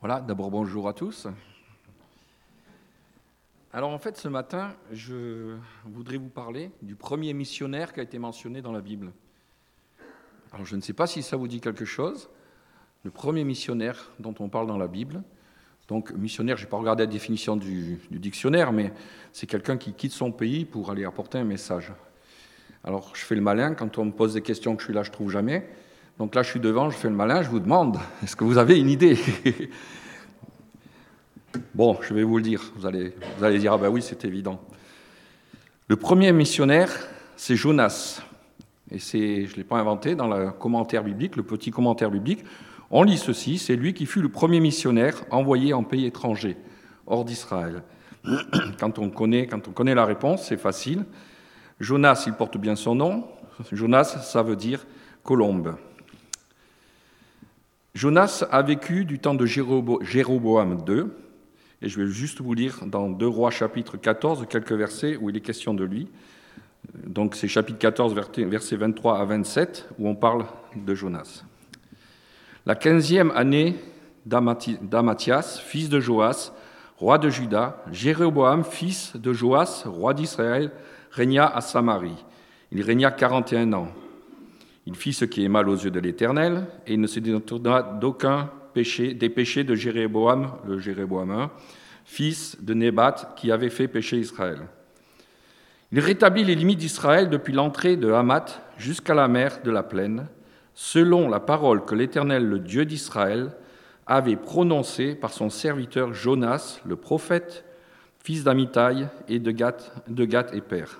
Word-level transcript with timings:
Voilà, 0.00 0.20
d'abord 0.20 0.52
bonjour 0.52 0.86
à 0.86 0.92
tous. 0.92 1.26
Alors 3.72 3.90
en 3.90 3.98
fait, 3.98 4.16
ce 4.16 4.28
matin, 4.28 4.76
je 4.92 5.56
voudrais 5.86 6.18
vous 6.18 6.28
parler 6.28 6.70
du 6.82 6.94
premier 6.94 7.34
missionnaire 7.34 7.92
qui 7.92 7.98
a 7.98 8.04
été 8.04 8.16
mentionné 8.20 8.62
dans 8.62 8.70
la 8.70 8.80
Bible. 8.80 9.10
Alors 10.52 10.64
je 10.64 10.76
ne 10.76 10.80
sais 10.82 10.92
pas 10.92 11.08
si 11.08 11.24
ça 11.24 11.36
vous 11.36 11.48
dit 11.48 11.60
quelque 11.60 11.84
chose. 11.84 12.28
Le 13.02 13.10
premier 13.10 13.42
missionnaire 13.42 14.12
dont 14.20 14.36
on 14.38 14.48
parle 14.48 14.68
dans 14.68 14.78
la 14.78 14.86
Bible. 14.86 15.20
Donc 15.88 16.12
missionnaire, 16.12 16.56
je 16.56 16.64
n'ai 16.64 16.70
pas 16.70 16.76
regardé 16.76 17.02
la 17.02 17.10
définition 17.10 17.56
du, 17.56 17.98
dictionnaire, 18.08 18.70
mais 18.72 18.92
c'est 19.32 19.48
quelqu'un 19.48 19.78
qui 19.78 19.94
quitte 19.94 20.12
son 20.12 20.30
pays 20.30 20.64
pour 20.64 20.92
aller 20.92 21.04
apporter 21.04 21.38
un 21.38 21.44
message. 21.44 21.92
Alors 22.84 23.16
je 23.16 23.24
fais 23.24 23.34
le 23.34 23.40
malin, 23.40 23.74
quand 23.74 23.98
on 23.98 24.04
me 24.04 24.12
pose 24.12 24.34
des 24.34 24.42
questions 24.42 24.76
que 24.76 24.82
je 24.82 24.86
suis 24.86 24.94
là, 24.94 25.02
je 25.02 25.10
trouve 25.10 25.32
jamais. 25.32 25.68
Donc 26.18 26.34
là, 26.34 26.42
je 26.42 26.50
suis 26.50 26.60
devant, 26.60 26.90
je 26.90 26.96
fais 26.96 27.08
le 27.08 27.14
malin, 27.14 27.42
je 27.42 27.48
vous 27.48 27.60
demande, 27.60 27.98
est-ce 28.22 28.34
que 28.34 28.44
vous 28.44 28.58
avez 28.58 28.78
une 28.78 28.90
idée 28.90 29.18
Bon, 31.74 31.96
je 32.02 32.12
vais 32.12 32.24
vous 32.24 32.36
le 32.36 32.42
dire, 32.42 32.72
vous 32.76 32.86
allez, 32.86 33.14
vous 33.38 33.44
allez 33.44 33.58
dire, 33.58 33.72
ah 33.72 33.78
ben 33.78 33.88
oui, 33.88 34.02
c'est 34.02 34.24
évident. 34.24 34.60
Le 35.86 35.96
premier 35.96 36.32
missionnaire, 36.32 36.90
c'est 37.36 37.56
Jonas. 37.56 38.20
Et 38.90 38.98
c'est, 38.98 39.46
je 39.46 39.52
ne 39.52 39.56
l'ai 39.56 39.64
pas 39.64 39.78
inventé, 39.78 40.14
dans 40.14 40.28
le 40.28 40.50
commentaire 40.50 41.04
biblique, 41.04 41.36
le 41.36 41.42
petit 41.42 41.70
commentaire 41.70 42.10
biblique, 42.10 42.44
on 42.90 43.02
lit 43.02 43.18
ceci, 43.18 43.58
c'est 43.58 43.76
lui 43.76 43.92
qui 43.92 44.06
fut 44.06 44.22
le 44.22 44.30
premier 44.30 44.60
missionnaire 44.60 45.24
envoyé 45.30 45.74
en 45.74 45.84
pays 45.84 46.06
étranger, 46.06 46.56
hors 47.06 47.24
d'Israël. 47.24 47.82
Quand 48.80 48.98
on, 48.98 49.10
connaît, 49.10 49.46
quand 49.46 49.68
on 49.68 49.70
connaît 49.70 49.94
la 49.94 50.04
réponse, 50.04 50.46
c'est 50.46 50.56
facile. 50.56 51.04
Jonas, 51.80 52.24
il 52.26 52.32
porte 52.32 52.58
bien 52.58 52.74
son 52.76 52.94
nom. 52.94 53.24
Jonas, 53.72 54.18
ça 54.22 54.42
veut 54.42 54.56
dire 54.56 54.84
colombe. 55.22 55.76
Jonas 57.98 58.44
a 58.52 58.62
vécu 58.62 59.04
du 59.04 59.18
temps 59.18 59.34
de 59.34 59.44
Jéroboam 59.44 60.78
II, 60.86 61.06
et 61.82 61.88
je 61.88 62.00
vais 62.00 62.06
juste 62.06 62.40
vous 62.40 62.54
lire 62.54 62.86
dans 62.86 63.08
2 63.08 63.26
Rois 63.26 63.50
chapitre 63.50 63.96
14 63.96 64.46
quelques 64.48 64.70
versets 64.70 65.16
où 65.16 65.30
il 65.30 65.36
est 65.36 65.40
question 65.40 65.74
de 65.74 65.82
lui. 65.82 66.06
Donc 66.94 67.34
c'est 67.34 67.48
chapitre 67.48 67.80
14 67.80 68.14
versets 68.14 68.76
23 68.76 69.18
à 69.18 69.24
27 69.24 69.88
où 69.98 70.08
on 70.08 70.14
parle 70.14 70.44
de 70.76 70.94
Jonas. 70.94 71.42
La 72.66 72.76
quinzième 72.76 73.32
année 73.32 73.74
d'Amathias, 74.26 75.58
fils 75.58 75.88
de 75.88 75.98
Joas, 75.98 76.52
roi 76.98 77.18
de 77.18 77.30
Juda, 77.30 77.82
Jéroboam, 77.90 78.62
fils 78.62 79.16
de 79.16 79.32
Joas, 79.32 79.82
roi 79.86 80.14
d'Israël, 80.14 80.70
régna 81.10 81.48
à 81.48 81.60
Samarie. 81.60 82.24
Il 82.70 82.80
régna 82.82 83.10
41 83.10 83.72
ans. 83.72 83.88
Il 84.88 84.96
fit 84.96 85.12
ce 85.12 85.26
qui 85.26 85.44
est 85.44 85.50
mal 85.50 85.68
aux 85.68 85.76
yeux 85.76 85.90
de 85.90 86.00
l'Éternel, 86.00 86.64
et 86.86 86.94
il 86.94 87.00
ne 87.02 87.06
se 87.06 87.20
détourna 87.20 87.82
d'aucun 87.82 88.50
péché, 88.72 89.12
des 89.12 89.28
péchés 89.28 89.62
de 89.62 89.74
Jéroboam, 89.74 90.52
le 90.66 90.78
Jéroboam 90.78 91.50
fils 92.06 92.56
de 92.62 92.72
Nébat, 92.72 93.34
qui 93.36 93.52
avait 93.52 93.68
fait 93.68 93.86
pécher 93.86 94.16
Israël. 94.16 94.60
Il 95.92 96.00
rétablit 96.00 96.42
les 96.42 96.54
limites 96.54 96.78
d'Israël 96.78 97.28
depuis 97.28 97.52
l'entrée 97.52 97.98
de 97.98 98.10
Hamath 98.10 98.62
jusqu'à 98.78 99.12
la 99.12 99.28
mer 99.28 99.60
de 99.62 99.70
la 99.70 99.82
plaine, 99.82 100.26
selon 100.72 101.28
la 101.28 101.40
parole 101.40 101.84
que 101.84 101.94
l'Éternel, 101.94 102.46
le 102.46 102.58
Dieu 102.58 102.86
d'Israël, 102.86 103.50
avait 104.06 104.36
prononcée 104.36 105.14
par 105.14 105.34
son 105.34 105.50
serviteur 105.50 106.14
Jonas, 106.14 106.80
le 106.86 106.96
prophète, 106.96 107.66
fils 108.24 108.42
d'Amitai 108.42 109.04
et 109.28 109.38
de 109.38 109.50
Gath, 109.50 109.92
de 110.08 110.24
Gath 110.24 110.54
et 110.54 110.62
père. 110.62 110.98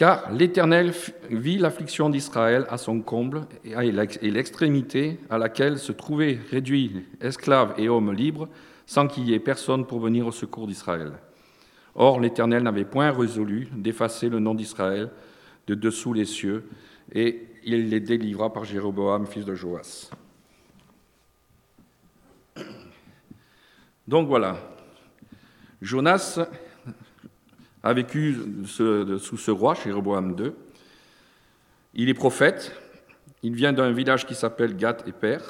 Car 0.00 0.32
l'Éternel 0.32 0.94
vit 1.28 1.58
l'affliction 1.58 2.08
d'Israël 2.08 2.64
à 2.70 2.78
son 2.78 3.02
comble 3.02 3.42
et 3.66 3.92
l'extrémité 4.30 5.20
à 5.28 5.36
laquelle 5.36 5.78
se 5.78 5.92
trouvaient 5.92 6.38
réduits 6.50 7.04
esclaves 7.20 7.74
et 7.76 7.90
hommes 7.90 8.14
libres, 8.14 8.48
sans 8.86 9.08
qu'il 9.08 9.28
y 9.28 9.34
ait 9.34 9.38
personne 9.38 9.84
pour 9.84 10.00
venir 10.00 10.26
au 10.26 10.32
secours 10.32 10.66
d'Israël. 10.66 11.12
Or, 11.94 12.18
l'Éternel 12.18 12.62
n'avait 12.62 12.86
point 12.86 13.10
résolu 13.10 13.68
d'effacer 13.72 14.30
le 14.30 14.38
nom 14.38 14.54
d'Israël 14.54 15.10
de 15.66 15.74
dessous 15.74 16.14
les 16.14 16.24
cieux, 16.24 16.66
et 17.12 17.46
il 17.66 17.90
les 17.90 18.00
délivra 18.00 18.50
par 18.50 18.64
Jéroboam, 18.64 19.26
fils 19.26 19.44
de 19.44 19.54
Joas. 19.54 20.10
Donc 24.08 24.28
voilà, 24.28 24.56
Jonas 25.82 26.40
a 27.82 27.92
vécu 27.92 28.36
sous 28.66 29.36
ce 29.36 29.50
roi, 29.50 29.74
Jéroboam 29.74 30.36
II. 30.38 30.52
Il 31.94 32.08
est 32.08 32.14
prophète. 32.14 32.72
Il 33.42 33.54
vient 33.54 33.72
d'un 33.72 33.90
village 33.90 34.26
qui 34.26 34.34
s'appelle 34.34 34.76
Gath 34.76 35.06
et 35.08 35.12
Père. 35.12 35.42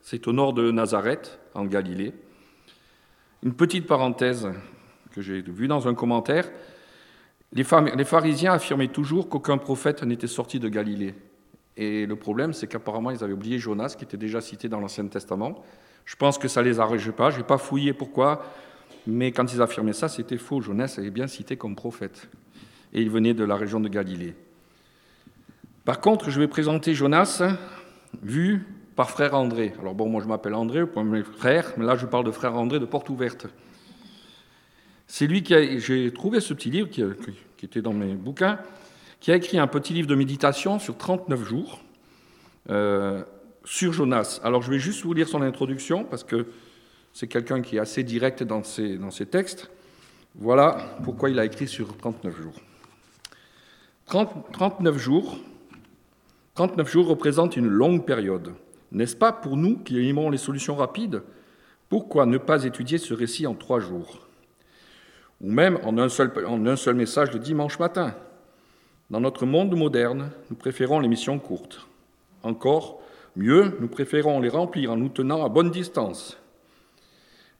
C'est 0.00 0.26
au 0.26 0.32
nord 0.32 0.52
de 0.52 0.70
Nazareth, 0.70 1.38
en 1.54 1.64
Galilée. 1.64 2.12
Une 3.42 3.54
petite 3.54 3.86
parenthèse 3.86 4.48
que 5.12 5.20
j'ai 5.20 5.42
vue 5.42 5.68
dans 5.68 5.86
un 5.88 5.94
commentaire. 5.94 6.50
Les 7.52 7.64
pharisiens 7.64 8.52
affirmaient 8.52 8.88
toujours 8.88 9.28
qu'aucun 9.28 9.58
prophète 9.58 10.02
n'était 10.02 10.26
sorti 10.26 10.58
de 10.58 10.68
Galilée. 10.68 11.14
Et 11.76 12.06
le 12.06 12.16
problème, 12.16 12.52
c'est 12.52 12.66
qu'apparemment, 12.66 13.10
ils 13.10 13.22
avaient 13.22 13.32
oublié 13.32 13.58
Jonas, 13.58 13.94
qui 13.96 14.04
était 14.04 14.16
déjà 14.16 14.40
cité 14.40 14.68
dans 14.68 14.80
l'Ancien 14.80 15.06
Testament. 15.06 15.62
Je 16.04 16.16
pense 16.16 16.38
que 16.38 16.48
ça 16.48 16.62
ne 16.62 16.68
les 16.68 16.80
arrangeait 16.80 17.12
pas. 17.12 17.30
Je 17.30 17.38
n'ai 17.38 17.44
pas 17.44 17.58
fouillé 17.58 17.92
pourquoi. 17.92 18.44
Mais 19.06 19.32
quand 19.32 19.52
ils 19.52 19.62
affirmaient 19.62 19.92
ça, 19.92 20.08
c'était 20.08 20.38
faux. 20.38 20.60
Jonas 20.60 20.98
est 21.02 21.10
bien 21.10 21.26
cité 21.26 21.56
comme 21.56 21.76
prophète. 21.76 22.28
Et 22.92 23.02
il 23.02 23.10
venait 23.10 23.34
de 23.34 23.44
la 23.44 23.56
région 23.56 23.80
de 23.80 23.88
Galilée. 23.88 24.34
Par 25.84 26.00
contre, 26.00 26.30
je 26.30 26.40
vais 26.40 26.48
présenter 26.48 26.94
Jonas 26.94 27.42
vu 28.22 28.66
par 28.96 29.10
frère 29.10 29.34
André. 29.34 29.72
Alors 29.78 29.94
bon, 29.94 30.08
moi 30.08 30.22
je 30.22 30.26
m'appelle 30.26 30.54
André, 30.54 30.86
pour 30.86 31.04
mes 31.04 31.22
frères, 31.22 31.72
mais 31.76 31.84
là 31.84 31.96
je 31.96 32.06
parle 32.06 32.24
de 32.24 32.30
frère 32.30 32.54
André 32.56 32.80
de 32.80 32.86
Porte 32.86 33.08
Ouverte. 33.10 33.46
C'est 35.06 35.26
lui 35.26 35.42
qui 35.42 35.54
a, 35.54 35.78
j'ai 35.78 36.12
trouvé 36.12 36.40
ce 36.40 36.54
petit 36.54 36.70
livre 36.70 36.88
qui, 36.88 37.02
était 37.62 37.82
dans 37.82 37.92
mes 37.92 38.14
bouquins, 38.14 38.58
qui 39.20 39.30
a 39.30 39.36
écrit 39.36 39.58
un 39.58 39.66
petit 39.66 39.92
livre 39.92 40.08
de 40.08 40.14
méditation 40.14 40.78
sur 40.78 40.96
39 40.96 41.44
jours 41.46 41.82
euh, 42.70 43.22
sur 43.64 43.92
Jonas. 43.92 44.40
Alors 44.42 44.62
je 44.62 44.70
vais 44.70 44.78
juste 44.78 45.04
vous 45.04 45.12
lire 45.12 45.28
son 45.28 45.42
introduction 45.42 46.04
parce 46.04 46.24
que 46.24 46.46
c'est 47.16 47.28
quelqu'un 47.28 47.62
qui 47.62 47.76
est 47.76 47.78
assez 47.78 48.02
direct 48.02 48.42
dans 48.42 48.62
ses, 48.62 49.26
textes. 49.30 49.70
Voilà 50.34 50.98
pourquoi 51.02 51.30
il 51.30 51.38
a 51.38 51.46
écrit 51.46 51.66
sur 51.66 51.96
39 51.96 52.42
jours. 52.42 52.52
39 54.52 54.98
jours, 54.98 55.38
39 56.56 56.86
jours 56.86 57.06
représentent 57.06 57.56
une 57.56 57.68
longue 57.68 58.04
période. 58.04 58.52
N'est-ce 58.92 59.16
pas 59.16 59.32
pour 59.32 59.56
nous 59.56 59.78
qui 59.78 60.06
aimons 60.06 60.28
les 60.28 60.36
solutions 60.36 60.76
rapides? 60.76 61.22
Pourquoi 61.88 62.26
ne 62.26 62.36
pas 62.36 62.64
étudier 62.64 62.98
ce 62.98 63.14
récit 63.14 63.46
en 63.46 63.54
trois 63.54 63.80
jours? 63.80 64.28
Ou 65.40 65.50
même 65.50 65.78
en 65.84 65.96
un 65.96 66.10
seul, 66.10 66.30
en 66.46 66.66
un 66.66 66.76
seul 66.76 66.96
message 66.96 67.32
le 67.32 67.38
dimanche 67.38 67.78
matin 67.78 68.14
Dans 69.08 69.22
notre 69.22 69.46
monde 69.46 69.74
moderne, 69.74 70.32
nous 70.50 70.56
préférons 70.56 71.00
les 71.00 71.08
missions 71.08 71.38
courtes. 71.38 71.86
Encore 72.42 73.00
mieux, 73.36 73.74
nous 73.80 73.88
préférons 73.88 74.38
les 74.38 74.50
remplir 74.50 74.92
en 74.92 74.98
nous 74.98 75.08
tenant 75.08 75.42
à 75.42 75.48
bonne 75.48 75.70
distance. 75.70 76.38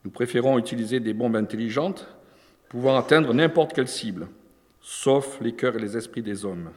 Nous 0.07 0.13
préférons 0.13 0.57
utiliser 0.57 1.01
des 1.01 1.15
bombes 1.15 1.35
intelligentes 1.35 2.07
pouvant 2.69 2.97
atteindre 2.97 3.35
n'importe 3.35 3.73
quelle 3.73 3.89
cible, 3.89 4.29
sauf 4.81 5.41
les 5.41 5.51
cœurs 5.51 5.75
et 5.75 5.81
les 5.81 5.97
esprits 5.97 6.23
des 6.23 6.45
hommes. 6.45 6.71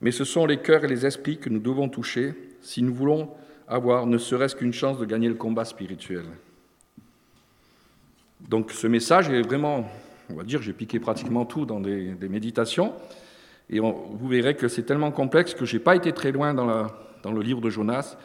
Mais 0.00 0.10
ce 0.10 0.24
sont 0.24 0.46
les 0.46 0.56
cœurs 0.56 0.82
et 0.82 0.88
les 0.88 1.04
esprits 1.04 1.36
que 1.36 1.50
nous 1.50 1.58
devons 1.58 1.90
toucher 1.90 2.32
si 2.62 2.80
nous 2.80 2.94
voulons 2.94 3.28
avoir 3.68 4.06
ne 4.06 4.16
serait-ce 4.16 4.56
qu'une 4.56 4.72
chance 4.72 4.98
de 4.98 5.04
gagner 5.04 5.28
le 5.28 5.34
combat 5.34 5.66
spirituel. 5.66 6.24
Donc 8.48 8.72
ce 8.72 8.86
message 8.86 9.28
est 9.28 9.42
vraiment, 9.42 9.86
on 10.30 10.36
va 10.36 10.44
dire, 10.44 10.62
j'ai 10.62 10.72
piqué 10.72 11.00
pratiquement 11.00 11.44
tout 11.44 11.66
dans 11.66 11.80
des, 11.80 12.14
méditations, 12.30 12.94
et 13.68 13.78
vous 13.78 14.26
verrez 14.26 14.56
que 14.56 14.68
c'est 14.68 14.84
tellement 14.84 15.10
complexe 15.10 15.52
que 15.52 15.66
je 15.66 15.76
n'ai 15.76 15.82
pas 15.82 15.96
été 15.96 16.12
très 16.12 16.32
loin 16.32 16.54
dans, 16.54 16.86
dans 17.22 17.32
le 17.32 17.42
livre 17.42 17.60
de 17.60 17.68
Jonas, 17.68 18.16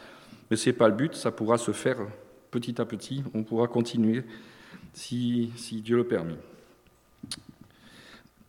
mais 0.50 0.56
ce 0.56 0.70
n'est 0.70 0.76
pas 0.76 0.88
le 0.88 0.94
but, 0.94 1.14
ça 1.14 1.30
pourra 1.30 1.58
se 1.58 1.72
faire 1.72 1.98
petit 2.56 2.80
à 2.80 2.86
petit, 2.86 3.22
on 3.34 3.42
pourra 3.42 3.68
continuer 3.68 4.24
si, 4.94 5.52
Dieu 5.84 5.98
le 5.98 6.04
permet. 6.04 6.38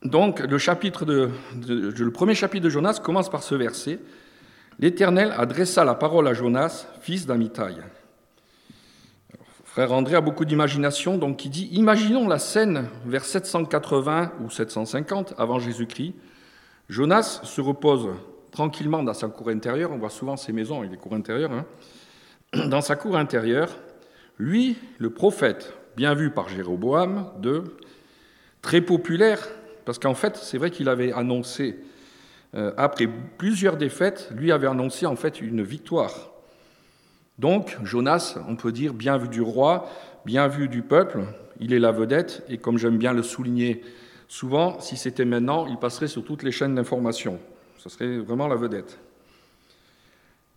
Donc, 0.01 0.39
le, 0.39 2.09
premier 2.09 2.33
chapitre 2.33 2.63
de 2.63 2.69
Jonas 2.69 3.01
commence 3.03 3.29
par 3.29 3.43
ce 3.43 3.53
verset. 3.53 3.99
L'Éternel 4.79 5.33
adressa 5.37 5.83
la 5.83 5.93
parole 5.93 6.25
à 6.29 6.33
Jonas, 6.33 6.87
fils 7.01 7.25
d'Amitai. 7.25 7.75
Frère 9.65 9.91
André 9.91 10.15
a 10.15 10.21
beaucoup 10.21 10.45
d'imagination, 10.45 11.17
donc 11.17 11.43
il 11.43 11.51
dit 11.51 11.67
Imaginons 11.73 12.29
la 12.29 12.39
scène 12.39 12.85
vers 13.05 13.25
780 13.25 14.31
ou 14.41 14.49
750 14.49 15.33
avant 15.37 15.59
Jésus-Christ. 15.59 16.13
Jonas 16.87 17.41
se 17.43 17.59
repose 17.59 18.07
tranquillement 18.51 19.03
dans 19.03 19.13
sa 19.13 19.27
cour 19.27 19.49
intérieure. 19.49 19.91
On 19.91 19.97
voit 19.97 20.09
souvent 20.09 20.37
ces 20.37 20.53
maisons 20.53 20.79
avec 20.79 20.91
des 20.91 20.97
cours 20.97 21.13
intérieures. 21.13 21.51
Hein. 21.51 21.65
Dans 22.69 22.81
sa 22.81 22.95
cour 22.95 23.17
intérieure, 23.17 23.69
lui, 24.39 24.77
le 24.99 25.09
prophète, 25.09 25.73
bien 25.95 26.13
vu 26.13 26.29
par 26.29 26.49
Jéroboam 26.49 27.31
II, 27.43 27.61
très 28.61 28.81
populaire, 28.81 29.47
parce 29.85 29.99
qu'en 29.99 30.13
fait, 30.13 30.37
c'est 30.37 30.57
vrai 30.57 30.69
qu'il 30.69 30.89
avait 30.89 31.11
annoncé, 31.13 31.79
euh, 32.55 32.71
après 32.77 33.07
plusieurs 33.37 33.77
défaites, 33.77 34.29
lui 34.35 34.51
avait 34.51 34.67
annoncé 34.67 35.05
en 35.05 35.15
fait 35.15 35.41
une 35.41 35.63
victoire. 35.63 36.31
Donc, 37.39 37.77
Jonas, 37.83 38.37
on 38.47 38.55
peut 38.55 38.71
dire 38.71 38.93
bien 38.93 39.17
vu 39.17 39.27
du 39.27 39.41
roi, 39.41 39.89
bien 40.25 40.47
vu 40.47 40.67
du 40.67 40.81
peuple, 40.81 41.23
il 41.59 41.73
est 41.73 41.79
la 41.79 41.91
vedette, 41.91 42.43
et 42.49 42.57
comme 42.57 42.77
j'aime 42.77 42.97
bien 42.97 43.13
le 43.13 43.23
souligner 43.23 43.81
souvent, 44.27 44.79
si 44.79 44.97
c'était 44.97 45.25
maintenant, 45.25 45.67
il 45.67 45.77
passerait 45.77 46.07
sur 46.07 46.23
toutes 46.23 46.43
les 46.43 46.51
chaînes 46.51 46.75
d'information. 46.75 47.39
Ce 47.77 47.89
serait 47.89 48.17
vraiment 48.17 48.47
la 48.47 48.55
vedette. 48.55 48.99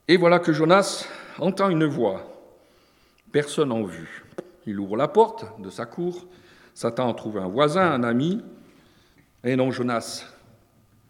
Et 0.08 0.16
voilà 0.16 0.38
que 0.38 0.52
Jonas 0.52 1.06
entend 1.38 1.70
une 1.70 1.84
voix. 1.84 2.29
Personne 3.32 3.72
en 3.72 3.82
vue. 3.82 4.24
Il 4.66 4.78
ouvre 4.78 4.96
la 4.96 5.08
porte 5.08 5.44
de 5.60 5.70
sa 5.70 5.86
cour, 5.86 6.26
s'attend 6.74 7.10
à 7.10 7.14
trouver 7.14 7.40
un 7.40 7.48
voisin, 7.48 7.90
un 7.92 8.02
ami. 8.02 8.42
Et 9.44 9.56
non, 9.56 9.70
Jonas, 9.70 10.24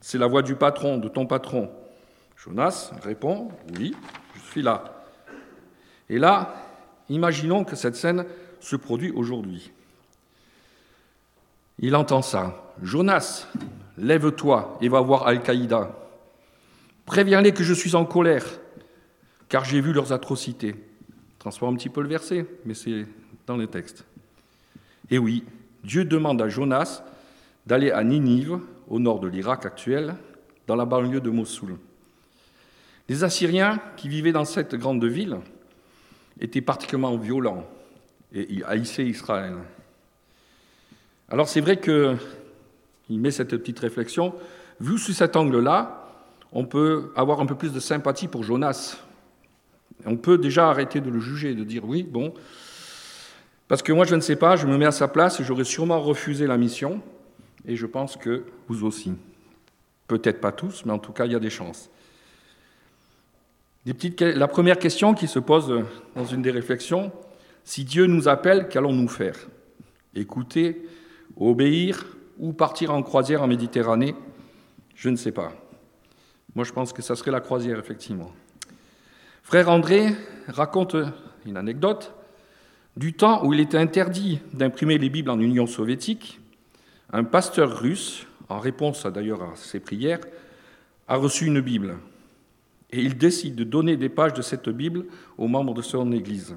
c'est 0.01 0.19
la 0.19 0.27
voix 0.27 0.43
du 0.43 0.55
patron, 0.55 0.99
de 0.99 1.09
ton 1.09 1.27
patron. 1.27 1.71
Jonas 2.37 2.93
répond 3.03 3.49
Oui, 3.79 3.95
je 4.35 4.41
suis 4.51 4.63
là. 4.63 5.05
Et 6.09 6.19
là, 6.19 6.55
imaginons 7.09 7.65
que 7.65 7.77
cette 7.77 7.97
scène 7.97 8.25
se 8.61 8.77
produit 8.77 9.11
aujourd'hui. 9.11 9.73
Il 11.79 11.97
entend 11.97 12.23
ça. 12.23 12.75
Jonas, 12.83 13.47
lève-toi 13.97 14.79
et 14.81 14.89
va 14.89 15.01
voir 15.01 15.27
Al-Qaïda. 15.27 15.97
Préviens-les 17.07 17.53
que 17.53 17.65
je 17.65 17.75
suis 17.75 17.95
en 17.95 18.05
colère, 18.05 18.45
car 19.49 19.65
j'ai 19.65 19.81
vu 19.81 19.93
leurs 19.93 20.13
atrocités. 20.13 20.77
Transforme 21.41 21.75
un 21.75 21.77
petit 21.79 21.89
peu 21.89 22.03
le 22.03 22.09
verset, 22.09 22.47
mais 22.67 22.75
c'est 22.75 23.07
dans 23.47 23.57
le 23.57 23.67
texte. 23.67 24.05
Et 25.11 25.19
oui, 25.19 25.43
Dieu 25.83 26.05
demande 26.05 26.41
à 26.43 26.49
Jonas 26.49 27.03
d'aller 27.67 27.91
à 27.91 28.05
Ninive, 28.05 28.59
au 28.89 28.99
nord 28.99 29.21
de 29.21 29.27
l'Irak 29.27 29.65
actuel, 29.65 30.15
dans 30.67 30.77
la 30.77 30.85
banlieue 30.85 31.21
de 31.21 31.31
Mossoul. 31.31 31.79
Les 33.09 33.25
Assyriens 33.25 33.81
qui 33.97 34.09
vivaient 34.09 34.33
dans 34.33 34.45
cette 34.45 34.75
grande 34.75 35.05
ville 35.05 35.39
étaient 36.41 36.61
particulièrement 36.61 37.17
violents 37.17 37.67
et 38.33 38.63
haïssaient 38.67 39.07
Israël. 39.07 39.55
Alors 41.31 41.49
c'est 41.49 41.63
vrai 41.63 41.81
qu'il 41.81 42.19
met 43.19 43.31
cette 43.31 43.57
petite 43.57 43.79
réflexion. 43.79 44.35
Vu 44.79 44.99
sous 44.99 45.13
cet 45.13 45.37
angle-là, 45.37 46.07
on 46.53 46.67
peut 46.67 47.13
avoir 47.17 47.41
un 47.41 47.47
peu 47.47 47.55
plus 47.55 47.73
de 47.73 47.81
sympathie 47.81 48.29
pour 48.29 48.43
Jonas. 48.43 48.99
On 50.06 50.17
peut 50.17 50.38
déjà 50.38 50.69
arrêter 50.69 51.00
de 51.00 51.11
le 51.11 51.20
juger, 51.20 51.55
de 51.55 51.64
dire 51.64 51.85
oui, 51.85 52.02
bon, 52.02 52.35
parce 53.69 53.82
que 53.82 53.93
moi 53.93 54.05
je 54.05 54.14
ne 54.14 54.20
sais 54.20 54.37
pas, 54.37 54.56
je 54.56 54.67
me 54.67 54.76
mets 54.76 54.87
à 54.87 54.93
sa 54.93 55.08
place, 55.08 55.43
j'aurais 55.43 55.64
sûrement 55.64 56.00
refusé 56.00 56.47
la 56.47 56.56
mission, 56.56 57.00
et 57.67 57.76
je 57.76 57.87
pense 57.87 58.17
que 58.17 58.44
vous 58.69 58.85
aussi. 58.85 59.12
Peut-être 60.06 60.41
pas 60.41 60.52
tous, 60.52 60.85
mais 60.85 60.93
en 60.93 60.99
tout 60.99 61.12
cas 61.12 61.26
il 61.26 61.32
y 61.32 61.37
a 61.37 61.41
des 61.41 61.50
chances 61.50 61.91
la 63.85 64.49
première 64.49 64.79
question 64.79 65.14
qui 65.14 65.26
se 65.26 65.38
pose 65.38 65.85
dans 66.14 66.25
une 66.25 66.43
des 66.43 66.50
réflexions, 66.50 67.12
si 67.64 67.85
Dieu 67.85 68.06
nous 68.06 68.29
appelle, 68.29 68.69
qu'allons-nous 68.69 69.08
faire? 69.08 69.37
Écouter, 70.14 70.87
obéir 71.37 72.05
ou 72.38 72.52
partir 72.52 72.93
en 72.93 73.02
croisière 73.02 73.43
en 73.43 73.47
Méditerranée? 73.47 74.14
Je 74.94 75.08
ne 75.08 75.17
sais 75.17 75.32
pas. 75.32 75.52
Moi, 76.55 76.64
je 76.64 76.73
pense 76.73 76.93
que 76.93 77.00
ça 77.00 77.17
serait 77.17 77.31
la 77.31 77.41
croisière, 77.41 77.79
effectivement. 77.79 78.32
Frère 79.43 79.69
André 79.69 80.15
raconte 80.49 80.97
une 81.47 81.57
anecdote 81.57 82.15
du 82.97 83.15
temps 83.15 83.45
où 83.45 83.53
il 83.53 83.61
était 83.61 83.79
interdit 83.79 84.41
d'imprimer 84.53 84.99
les 84.99 85.09
Bibles 85.09 85.31
en 85.31 85.41
Union 85.41 85.67
soviétique. 85.67 86.41
Un 87.13 87.25
pasteur 87.25 87.81
russe, 87.81 88.27
en 88.49 88.59
réponse 88.59 89.07
d'ailleurs 89.07 89.43
à 89.43 89.57
ses 89.57 89.81
prières, 89.81 90.21
a 91.09 91.17
reçu 91.17 91.47
une 91.47 91.61
Bible 91.61 91.97
et 92.93 93.01
il 93.01 93.17
décide 93.17 93.55
de 93.55 93.65
donner 93.65 93.97
des 93.97 94.09
pages 94.09 94.35
de 94.35 94.43
cette 94.43 94.69
Bible 94.69 95.07
aux 95.39 95.49
membres 95.49 95.75
de 95.75 95.83
son 95.83 96.13
Église. 96.13 96.57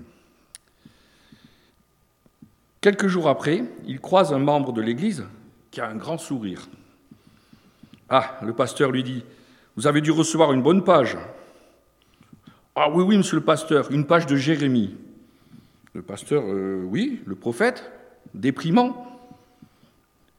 Quelques 2.81 3.07
jours 3.07 3.29
après, 3.29 3.63
il 3.87 3.99
croise 3.99 4.33
un 4.33 4.39
membre 4.39 4.73
de 4.73 4.81
l'Église 4.81 5.25
qui 5.71 5.79
a 5.79 5.87
un 5.87 5.95
grand 5.95 6.17
sourire. 6.17 6.67
Ah, 8.09 8.37
le 8.41 8.53
pasteur 8.53 8.91
lui 8.91 9.03
dit, 9.03 9.23
Vous 9.75 9.87
avez 9.87 10.01
dû 10.01 10.11
recevoir 10.11 10.51
une 10.53 10.61
bonne 10.61 10.83
page. 10.83 11.17
Ah 12.75 12.89
oui, 12.89 13.03
oui, 13.03 13.17
monsieur 13.17 13.35
le 13.35 13.43
pasteur, 13.43 13.91
une 13.91 14.05
page 14.05 14.25
de 14.25 14.35
Jérémie. 14.35 14.95
Le 15.93 16.01
pasteur, 16.01 16.43
euh, 16.47 16.83
oui, 16.83 17.21
le 17.25 17.35
prophète, 17.35 17.91
déprimant. 18.33 19.05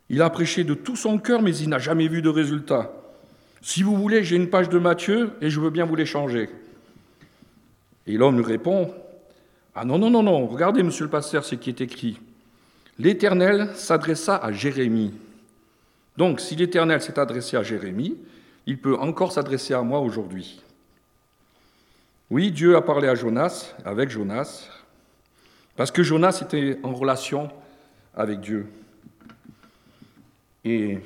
Il 0.08 0.20
a 0.20 0.30
prêché 0.30 0.64
de 0.64 0.74
tout 0.74 0.96
son 0.96 1.18
cœur, 1.18 1.42
mais 1.42 1.56
il 1.56 1.68
n'a 1.68 1.78
jamais 1.78 2.08
vu 2.08 2.22
de 2.22 2.28
résultat. 2.28 2.92
Si 3.62 3.84
vous 3.84 3.96
voulez, 3.96 4.24
j'ai 4.24 4.34
une 4.34 4.50
page 4.50 4.68
de 4.68 4.78
Matthieu 4.80 5.30
et 5.40 5.48
je 5.48 5.60
veux 5.60 5.70
bien 5.70 5.84
vous 5.84 5.94
l'échanger. 5.94 6.50
Et 8.06 8.16
l'homme 8.16 8.36
lui 8.36 8.44
répond 8.44 8.92
Ah 9.76 9.84
non, 9.84 9.98
non, 9.98 10.10
non, 10.10 10.24
non, 10.24 10.46
regardez, 10.46 10.82
monsieur 10.82 11.04
le 11.04 11.10
pasteur, 11.10 11.44
ce 11.44 11.54
qui 11.54 11.70
est 11.70 11.80
écrit. 11.80 12.18
L'Éternel 12.98 13.70
s'adressa 13.74 14.36
à 14.36 14.50
Jérémie. 14.50 15.14
Donc, 16.16 16.40
si 16.40 16.56
l'Éternel 16.56 17.00
s'est 17.00 17.18
adressé 17.18 17.56
à 17.56 17.62
Jérémie, 17.62 18.16
il 18.66 18.78
peut 18.78 18.96
encore 18.96 19.32
s'adresser 19.32 19.72
à 19.72 19.82
moi 19.82 20.00
aujourd'hui. 20.00 20.60
Oui, 22.30 22.50
Dieu 22.50 22.74
a 22.74 22.80
parlé 22.80 23.06
à 23.06 23.14
Jonas, 23.14 23.74
avec 23.84 24.08
Jonas, 24.08 24.70
parce 25.76 25.90
que 25.90 26.02
Jonas 26.02 26.40
était 26.42 26.78
en 26.82 26.94
relation 26.94 27.50
avec 28.16 28.40
Dieu. 28.40 28.66
Et 30.64 31.00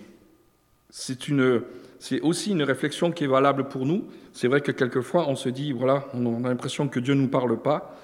c'est 0.90 2.20
aussi 2.22 2.52
une 2.52 2.62
réflexion 2.62 3.10
qui 3.10 3.24
est 3.24 3.28
valable 3.28 3.68
pour 3.68 3.84
nous. 3.84 4.04
C'est 4.32 4.46
vrai 4.46 4.60
que 4.60 4.70
quelquefois, 4.70 5.28
on 5.28 5.34
se 5.34 5.48
dit, 5.48 5.72
voilà, 5.72 6.06
on 6.14 6.44
a 6.44 6.48
l'impression 6.48 6.86
que 6.86 7.00
Dieu 7.00 7.14
ne 7.14 7.22
nous 7.22 7.28
parle 7.28 7.60
pas. 7.60 7.98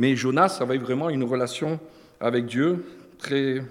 Mais 0.00 0.16
Jonas 0.16 0.58
avait 0.60 0.78
vraiment 0.78 1.08
une 1.08 1.22
relation 1.22 1.78
avec 2.18 2.46
Dieu, 2.46 2.84
très, 3.18 3.62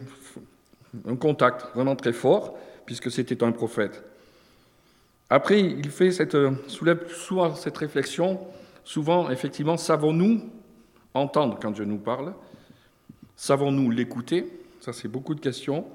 un 1.05 1.17
contact 1.17 1.65
vraiment 1.75 1.97
très 1.97 2.13
fort, 2.13 2.57
puisque 2.85 3.11
c'était 3.11 3.43
un 3.43 3.51
prophète. 3.51 4.03
Après, 5.29 5.59
il 5.59 5.89
fait 5.91 6.11
cette, 6.11 6.37
soulève 6.67 7.11
souvent 7.13 7.53
cette 7.55 7.77
réflexion, 7.77 8.39
souvent, 8.89 9.29
effectivement, 9.29 9.77
savons-nous 9.77 10.49
entendre 11.13 11.59
quand 11.61 11.69
Dieu 11.69 11.85
nous 11.85 11.99
parle? 11.99 12.33
Savons-nous 13.35 13.91
l'écouter? 13.91 14.51
Ça, 14.81 14.93
c'est 14.93 15.07
beaucoup 15.07 15.35
de 15.35 15.39
questions. 15.39 15.85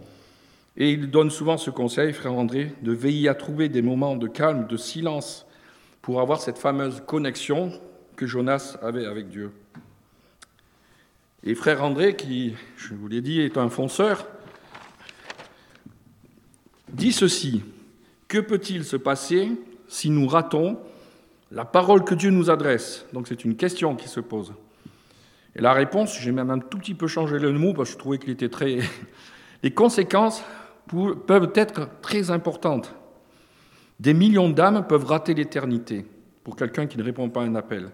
Et 0.76 0.92
il 0.92 1.10
donne 1.10 1.30
souvent 1.30 1.56
ce 1.56 1.70
conseil, 1.70 2.12
frère 2.12 2.34
André, 2.34 2.72
de 2.82 2.92
veiller 2.92 3.28
à 3.28 3.34
trouver 3.34 3.68
des 3.68 3.82
moments 3.82 4.14
de 4.14 4.28
calme, 4.28 4.68
de 4.68 4.76
silence, 4.76 5.44
pour 6.02 6.20
avoir 6.20 6.40
cette 6.40 6.56
fameuse 6.56 7.02
connexion 7.04 7.72
que 8.14 8.26
Jonas 8.26 8.76
avait 8.80 9.06
avec 9.06 9.28
Dieu. 9.28 9.50
Et 11.42 11.56
frère 11.56 11.82
André, 11.82 12.14
qui, 12.14 12.54
je 12.76 12.94
vous 12.94 13.08
l'ai 13.08 13.22
dit, 13.22 13.40
est 13.40 13.58
un 13.58 13.70
fonceur, 13.70 14.24
dit 16.90 17.12
ceci, 17.12 17.64
que 18.28 18.38
peut-il 18.38 18.84
se 18.84 18.96
passer 18.96 19.50
si 19.88 20.10
nous 20.10 20.28
ratons 20.28 20.78
la 21.54 21.64
parole 21.64 22.04
que 22.04 22.14
Dieu 22.14 22.30
nous 22.30 22.50
adresse 22.50 23.06
Donc 23.12 23.28
c'est 23.28 23.44
une 23.44 23.56
question 23.56 23.94
qui 23.94 24.08
se 24.08 24.20
pose. 24.20 24.52
Et 25.56 25.62
la 25.62 25.72
réponse, 25.72 26.18
j'ai 26.18 26.32
même 26.32 26.50
un 26.50 26.58
tout 26.58 26.78
petit 26.78 26.94
peu 26.94 27.06
changé 27.06 27.38
le 27.38 27.52
mot 27.52 27.72
parce 27.72 27.90
que 27.90 27.94
je 27.94 27.98
trouvais 27.98 28.18
qu'il 28.18 28.30
était 28.30 28.48
très... 28.48 28.78
Les 29.62 29.70
conséquences 29.70 30.42
peuvent 31.26 31.52
être 31.54 31.88
très 32.02 32.30
importantes. 32.30 32.92
Des 34.00 34.12
millions 34.12 34.50
d'âmes 34.50 34.84
peuvent 34.86 35.06
rater 35.06 35.32
l'éternité 35.32 36.04
pour 36.42 36.56
quelqu'un 36.56 36.86
qui 36.86 36.98
ne 36.98 37.04
répond 37.04 37.30
pas 37.30 37.42
à 37.42 37.44
un 37.44 37.54
appel. 37.54 37.90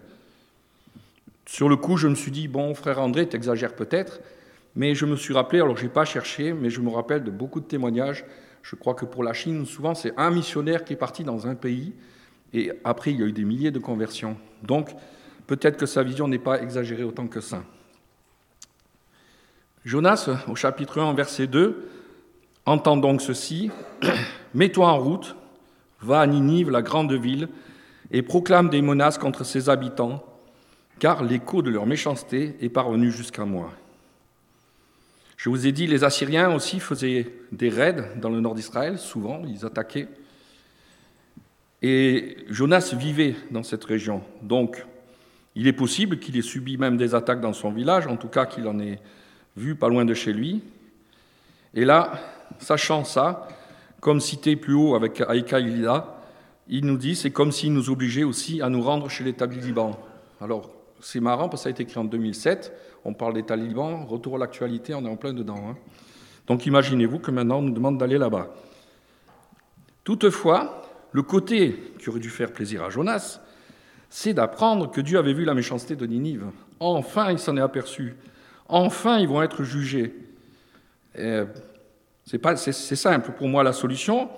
Sur 1.45 1.69
le 1.69 1.75
coup, 1.75 1.97
je 1.97 2.07
me 2.07 2.15
suis 2.15 2.31
dit, 2.31 2.47
bon, 2.47 2.73
frère 2.73 2.99
André, 2.99 3.29
tu 3.29 3.35
exagères 3.35 3.75
peut-être, 3.75 4.19
mais 4.75 4.95
je 4.95 5.05
me 5.05 5.15
suis 5.15 5.33
rappelé, 5.33 5.61
alors 5.61 5.77
je 5.77 5.83
n'ai 5.83 5.89
pas 5.89 6.03
cherché, 6.03 6.51
mais 6.51 6.69
je 6.69 6.81
me 6.81 6.89
rappelle 6.89 7.23
de 7.23 7.31
beaucoup 7.31 7.59
de 7.59 7.65
témoignages. 7.65 8.25
Je 8.63 8.75
crois 8.75 8.95
que 8.95 9.05
pour 9.05 9.23
la 9.23 9.33
Chine, 9.33 9.65
souvent, 9.65 9.93
c'est 9.93 10.13
un 10.17 10.31
missionnaire 10.31 10.83
qui 10.83 10.93
est 10.93 10.97
parti 10.97 11.23
dans 11.23 11.47
un 11.47 11.55
pays, 11.55 11.93
et 12.53 12.71
après, 12.83 13.11
il 13.11 13.19
y 13.19 13.23
a 13.23 13.25
eu 13.25 13.31
des 13.31 13.45
milliers 13.45 13.71
de 13.71 13.79
conversions. 13.79 14.37
Donc, 14.63 14.89
peut-être 15.47 15.77
que 15.77 15.85
sa 15.85 16.03
vision 16.03 16.27
n'est 16.27 16.39
pas 16.39 16.61
exagérée 16.61 17.03
autant 17.03 17.27
que 17.27 17.41
ça. 17.41 17.63
Jonas, 19.85 20.29
au 20.47 20.55
chapitre 20.55 20.99
1, 20.99 21.13
verset 21.13 21.47
2, 21.47 21.89
Entends 22.65 22.97
donc 22.97 23.21
ceci, 23.21 23.71
mets-toi 24.53 24.87
en 24.87 24.99
route, 24.99 25.35
va 26.01 26.21
à 26.21 26.27
Ninive, 26.27 26.69
la 26.69 26.83
grande 26.83 27.13
ville, 27.13 27.49
et 28.11 28.21
proclame 28.21 28.69
des 28.69 28.81
menaces 28.81 29.17
contre 29.17 29.43
ses 29.43 29.69
habitants, 29.69 30.23
car 30.99 31.23
l'écho 31.23 31.63
de 31.63 31.71
leur 31.71 31.87
méchanceté 31.87 32.55
est 32.61 32.69
parvenu 32.69 33.11
jusqu'à 33.11 33.45
moi. 33.45 33.71
Je 35.37 35.49
vous 35.49 35.65
ai 35.65 35.71
dit, 35.71 35.87
les 35.87 36.03
Assyriens 36.03 36.53
aussi 36.53 36.79
faisaient 36.79 37.33
des 37.51 37.69
raids 37.69 38.11
dans 38.17 38.29
le 38.29 38.41
nord 38.41 38.53
d'Israël, 38.53 38.99
souvent, 38.99 39.41
ils 39.47 39.65
attaquaient. 39.65 40.07
Et 41.81 42.37
Jonas 42.49 42.93
vivait 42.95 43.35
dans 43.49 43.63
cette 43.63 43.83
région. 43.83 44.21
Donc, 44.41 44.85
il 45.55 45.67
est 45.67 45.73
possible 45.73 46.19
qu'il 46.19 46.37
ait 46.37 46.43
subi 46.43 46.77
même 46.77 46.97
des 46.97 47.15
attaques 47.15 47.41
dans 47.41 47.53
son 47.53 47.71
village, 47.71 48.07
en 48.07 48.17
tout 48.17 48.27
cas 48.27 48.45
qu'il 48.45 48.67
en 48.67 48.79
ait 48.79 48.99
vu 49.57 49.75
pas 49.75 49.89
loin 49.89 50.05
de 50.05 50.13
chez 50.13 50.31
lui. 50.31 50.61
Et 51.73 51.85
là, 51.85 52.13
sachant 52.59 53.03
ça, 53.03 53.47
comme 53.99 54.19
cité 54.19 54.55
plus 54.55 54.73
haut 54.73 54.95
avec 54.95 55.21
Aïka 55.21 55.59
Ilida, 55.59 56.17
il 56.67 56.85
nous 56.85 56.97
dit 56.97 57.15
c'est 57.15 57.31
comme 57.31 57.51
s'il 57.51 57.73
nous 57.73 57.89
obligeait 57.89 58.23
aussi 58.23 58.61
à 58.61 58.69
nous 58.69 58.81
rendre 58.81 59.09
chez 59.09 59.23
les 59.23 59.33
talibans. 59.33 59.95
Alors, 60.39 60.71
C'est 61.01 61.19
marrant 61.19 61.49
parce 61.49 61.61
que 61.61 61.63
ça 61.63 61.69
a 61.69 61.71
été 61.71 61.83
écrit 61.83 61.99
en 61.99 62.05
2007. 62.05 62.71
On 63.03 63.13
parle 63.13 63.33
des 63.33 63.43
talibans, 63.43 64.05
retour 64.05 64.35
à 64.35 64.37
l'actualité, 64.37 64.93
on 64.93 65.03
est 65.03 65.09
en 65.09 65.15
plein 65.15 65.33
dedans. 65.33 65.69
Hein. 65.69 65.75
Donc 66.47 66.65
imaginez-vous 66.65 67.19
que 67.19 67.31
maintenant 67.31 67.57
on 67.57 67.63
nous 67.63 67.73
demande 67.73 67.97
d'aller 67.97 68.17
là-bas. 68.17 68.53
Toutefois, 70.03 70.80
le 71.11 71.23
côté 71.23 71.93
qui 71.99 72.09
aurait 72.09 72.19
dû 72.19 72.29
faire 72.29 72.51
plaisir 72.51 72.83
à 72.83 72.89
Jonas, 72.89 73.39
c'est 74.09 74.33
d'apprendre 74.33 74.91
que 74.91 75.01
Dieu 75.01 75.17
avait 75.17 75.33
vu 75.33 75.45
la 75.45 75.53
méchanceté 75.53 75.95
de 75.95 76.05
Ninive. 76.05 76.45
Enfin, 76.79 77.31
il 77.31 77.39
s'en 77.39 77.55
est 77.57 77.61
aperçu. 77.61 78.15
Enfin, 78.67 79.19
ils 79.19 79.27
vont 79.27 79.41
être 79.41 79.63
jugés. 79.63 80.13
C'est 82.25 82.95
simple. 82.95 83.31
Pour 83.31 83.47
moi, 83.47 83.63
la 83.63 83.73
solution, 83.73 84.29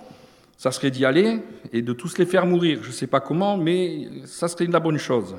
ça 0.56 0.70
serait 0.70 0.90
d'y 0.90 1.04
aller 1.04 1.40
et 1.72 1.82
de 1.82 1.92
tous 1.92 2.18
les 2.18 2.26
faire 2.26 2.46
mourir. 2.46 2.80
Je 2.82 2.88
ne 2.88 2.92
sais 2.92 3.06
pas 3.06 3.20
comment, 3.20 3.56
mais 3.56 4.08
ça 4.24 4.48
serait 4.48 4.66
la 4.66 4.80
bonne 4.80 4.98
chose. 4.98 5.36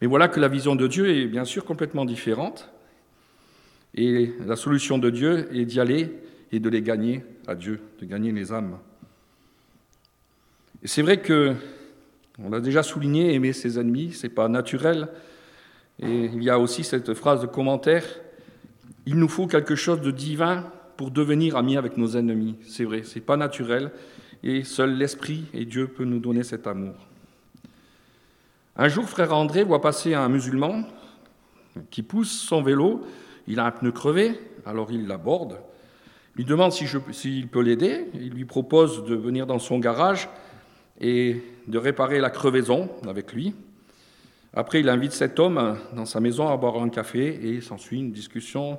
Mais 0.00 0.06
voilà 0.06 0.28
que 0.28 0.40
la 0.40 0.48
vision 0.48 0.76
de 0.76 0.86
Dieu 0.86 1.08
est 1.08 1.26
bien 1.26 1.44
sûr 1.44 1.64
complètement 1.64 2.04
différente. 2.04 2.70
Et 3.94 4.34
la 4.44 4.56
solution 4.56 4.98
de 4.98 5.08
Dieu 5.08 5.48
est 5.56 5.64
d'y 5.64 5.80
aller 5.80 6.12
et 6.52 6.60
de 6.60 6.68
les 6.68 6.82
gagner 6.82 7.24
à 7.46 7.54
Dieu, 7.54 7.80
de 8.00 8.04
gagner 8.04 8.30
les 8.32 8.52
âmes. 8.52 8.78
C'est 10.84 11.02
vrai 11.02 11.20
que, 11.20 11.54
on 12.38 12.50
l'a 12.50 12.60
déjà 12.60 12.82
souligné, 12.82 13.34
aimer 13.34 13.52
ses 13.52 13.78
ennemis, 13.78 14.12
c'est 14.12 14.28
pas 14.28 14.48
naturel. 14.48 15.08
Et 16.00 16.26
il 16.26 16.42
y 16.42 16.50
a 16.50 16.58
aussi 16.58 16.84
cette 16.84 17.14
phrase 17.14 17.40
de 17.40 17.46
commentaire 17.46 18.04
il 19.06 19.14
nous 19.14 19.28
faut 19.28 19.46
quelque 19.46 19.76
chose 19.76 20.00
de 20.00 20.10
divin 20.10 20.64
pour 20.96 21.10
devenir 21.12 21.56
amis 21.56 21.76
avec 21.76 21.96
nos 21.96 22.16
ennemis. 22.16 22.56
C'est 22.66 22.84
vrai, 22.84 23.02
c'est 23.04 23.20
pas 23.20 23.36
naturel, 23.36 23.92
et 24.42 24.64
seul 24.64 24.96
l'Esprit 24.96 25.44
et 25.54 25.64
Dieu 25.64 25.86
peut 25.86 26.04
nous 26.04 26.18
donner 26.18 26.42
cet 26.42 26.66
amour. 26.66 26.94
Un 28.76 28.88
jour, 28.88 29.08
frère 29.08 29.32
André 29.32 29.62
voit 29.62 29.80
passer 29.80 30.14
un 30.14 30.28
musulman 30.28 30.82
qui 31.90 32.02
pousse 32.02 32.30
son 32.30 32.62
vélo. 32.62 33.06
Il 33.46 33.60
a 33.60 33.66
un 33.66 33.70
pneu 33.70 33.92
crevé, 33.92 34.38
alors 34.66 34.90
il 34.90 35.06
l'aborde, 35.06 35.60
lui 36.34 36.44
demande 36.44 36.72
s'il 36.72 37.48
peut 37.48 37.62
l'aider. 37.62 38.06
Il 38.14 38.30
lui 38.30 38.44
propose 38.44 39.04
de 39.04 39.14
venir 39.14 39.46
dans 39.46 39.60
son 39.60 39.78
garage 39.78 40.28
et 41.00 41.42
de 41.66 41.78
réparer 41.78 42.20
la 42.20 42.30
crevaison 42.30 42.88
avec 43.08 43.32
lui. 43.32 43.54
Après, 44.54 44.80
il 44.80 44.88
invite 44.88 45.12
cet 45.12 45.38
homme 45.38 45.78
dans 45.92 46.06
sa 46.06 46.20
maison 46.20 46.48
à 46.48 46.56
boire 46.56 46.76
un 46.82 46.88
café 46.88 47.48
et 47.48 47.60
s'ensuit 47.60 47.98
une 47.98 48.12
discussion, 48.12 48.78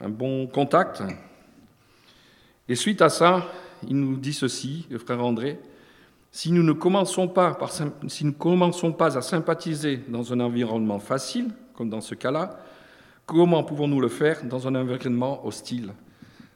un 0.00 0.08
bon 0.08 0.46
contact. 0.46 1.02
Et 2.68 2.74
suite 2.74 3.02
à 3.02 3.08
ça, 3.08 3.46
il 3.86 3.96
nous 3.96 4.16
dit 4.16 4.32
ceci, 4.32 4.86
le 4.90 4.98
frère 4.98 5.22
André, 5.22 5.58
si 6.32 6.52
nous 6.52 6.62
ne 6.62 6.72
commençons 6.72 7.28
pas, 7.28 7.58
commençons 8.38 8.92
pas 8.92 9.18
à 9.18 9.22
sympathiser 9.22 10.00
dans 10.08 10.32
un 10.32 10.40
environnement 10.40 11.00
facile, 11.00 11.50
comme 11.74 11.90
dans 11.90 12.00
ce 12.00 12.14
cas-là, 12.14 12.60
comment 13.26 13.64
pouvons-nous 13.64 14.00
le 14.00 14.08
faire 14.08 14.44
dans 14.44 14.68
un 14.68 14.74
environnement 14.74 15.44
hostile? 15.46 15.92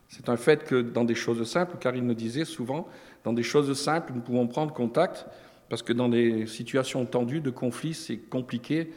C'est 0.08 0.28
un 0.28 0.36
fait 0.36 0.64
que 0.64 0.80
dans 0.80 1.04
des 1.04 1.14
choses 1.14 1.42
simples, 1.48 1.76
car 1.80 1.96
il 1.96 2.04
nous 2.04 2.14
disait 2.14 2.44
souvent, 2.44 2.88
dans 3.24 3.32
des 3.32 3.42
choses 3.42 3.72
simples, 3.78 4.12
nous 4.14 4.20
pouvons 4.20 4.46
prendre 4.46 4.72
contact, 4.72 5.26
parce 5.68 5.82
que 5.82 5.92
dans 5.92 6.08
des 6.08 6.46
situations 6.46 7.04
tendues, 7.06 7.40
de 7.40 7.50
conflit, 7.50 7.94
c'est 7.94 8.18
compliqué. 8.18 8.92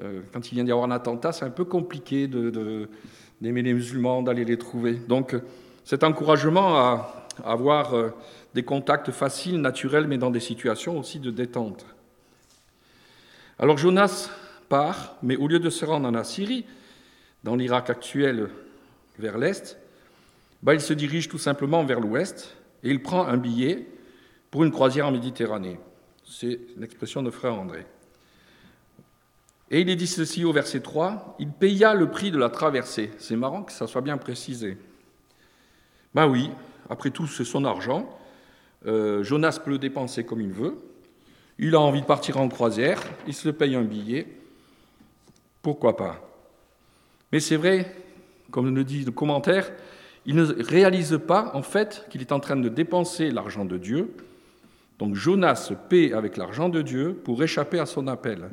Euh, 0.00 0.22
quand 0.32 0.50
il 0.50 0.54
vient 0.54 0.64
d'y 0.64 0.70
avoir 0.70 0.86
un 0.86 0.92
attentat, 0.92 1.32
c'est 1.32 1.44
un 1.44 1.50
peu 1.50 1.64
compliqué 1.64 2.26
d'aimer 2.26 3.62
les 3.62 3.74
musulmans, 3.74 4.22
d'aller 4.22 4.44
les 4.44 4.56
trouver. 4.56 4.94
Donc, 4.94 5.36
cet 5.84 6.04
encouragement 6.04 6.76
à 6.76 7.26
avoir 7.44 7.94
euh, 7.94 8.10
des 8.54 8.62
contacts 8.62 9.10
faciles, 9.10 9.60
naturels, 9.60 10.06
mais 10.06 10.18
dans 10.18 10.30
des 10.30 10.40
situations 10.40 10.98
aussi 10.98 11.18
de 11.18 11.30
détente. 11.30 11.86
Alors 13.58 13.78
Jonas 13.78 14.30
part, 14.68 15.16
mais 15.22 15.36
au 15.36 15.48
lieu 15.48 15.58
de 15.58 15.70
se 15.70 15.84
rendre 15.84 16.08
en 16.08 16.14
Assyrie, 16.14 16.64
dans 17.44 17.56
l'Irak 17.56 17.90
actuel 17.90 18.48
vers 19.18 19.38
l'est, 19.38 19.78
il 20.70 20.80
se 20.80 20.92
dirige 20.92 21.28
tout 21.28 21.38
simplement 21.38 21.84
vers 21.84 22.00
l'ouest 22.00 22.56
et 22.82 22.90
il 22.90 23.02
prend 23.02 23.26
un 23.26 23.36
billet 23.36 23.86
pour 24.50 24.64
une 24.64 24.70
croisière 24.70 25.08
en 25.08 25.12
Méditerranée. 25.12 25.78
C'est 26.24 26.60
l'expression 26.76 27.22
de 27.22 27.30
frère 27.30 27.54
André. 27.54 27.84
Et 29.70 29.80
il 29.80 29.88
est 29.88 29.96
dit 29.96 30.06
ceci 30.06 30.44
au 30.44 30.52
verset 30.52 30.80
3, 30.80 31.36
il 31.38 31.50
paya 31.50 31.94
le 31.94 32.10
prix 32.10 32.30
de 32.30 32.38
la 32.38 32.50
traversée. 32.50 33.10
C'est 33.18 33.36
marrant 33.36 33.62
que 33.62 33.72
ça 33.72 33.86
soit 33.86 34.02
bien 34.02 34.18
précisé. 34.18 34.76
Ben 36.14 36.28
oui, 36.28 36.50
après 36.90 37.10
tout, 37.10 37.26
c'est 37.26 37.44
son 37.44 37.64
argent. 37.64 38.08
Euh, 38.86 39.22
Jonas 39.22 39.60
peut 39.64 39.70
le 39.70 39.78
dépenser 39.78 40.24
comme 40.24 40.42
il 40.42 40.52
veut. 40.52 40.78
Il 41.58 41.74
a 41.74 41.80
envie 41.80 42.02
de 42.02 42.06
partir 42.06 42.38
en 42.38 42.48
croisière, 42.48 43.00
il 43.26 43.34
se 43.34 43.48
paye 43.48 43.74
un 43.74 43.82
billet. 43.82 44.26
Pourquoi 45.62 45.96
pas? 45.96 46.20
Mais 47.30 47.40
c'est 47.40 47.56
vrai, 47.56 47.94
comme 48.50 48.74
le 48.74 48.84
dit 48.84 49.04
le 49.04 49.10
commentaire, 49.10 49.70
il 50.26 50.36
ne 50.36 50.62
réalise 50.62 51.18
pas 51.26 51.50
en 51.54 51.62
fait 51.62 52.06
qu'il 52.10 52.20
est 52.20 52.32
en 52.32 52.40
train 52.40 52.56
de 52.56 52.68
dépenser 52.68 53.30
l'argent 53.30 53.64
de 53.64 53.78
Dieu. 53.78 54.14
Donc 54.98 55.14
Jonas 55.14 55.72
paie 55.88 56.12
avec 56.12 56.36
l'argent 56.36 56.68
de 56.68 56.82
Dieu 56.82 57.14
pour 57.24 57.42
échapper 57.42 57.78
à 57.78 57.86
son 57.86 58.06
appel. 58.06 58.48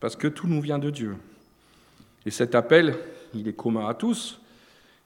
Parce 0.00 0.16
que 0.16 0.28
tout 0.28 0.46
nous 0.48 0.60
vient 0.60 0.78
de 0.78 0.90
Dieu. 0.90 1.16
Et 2.26 2.30
cet 2.30 2.54
appel, 2.54 2.96
il 3.34 3.48
est 3.48 3.52
commun 3.52 3.88
à 3.88 3.94
tous. 3.94 4.40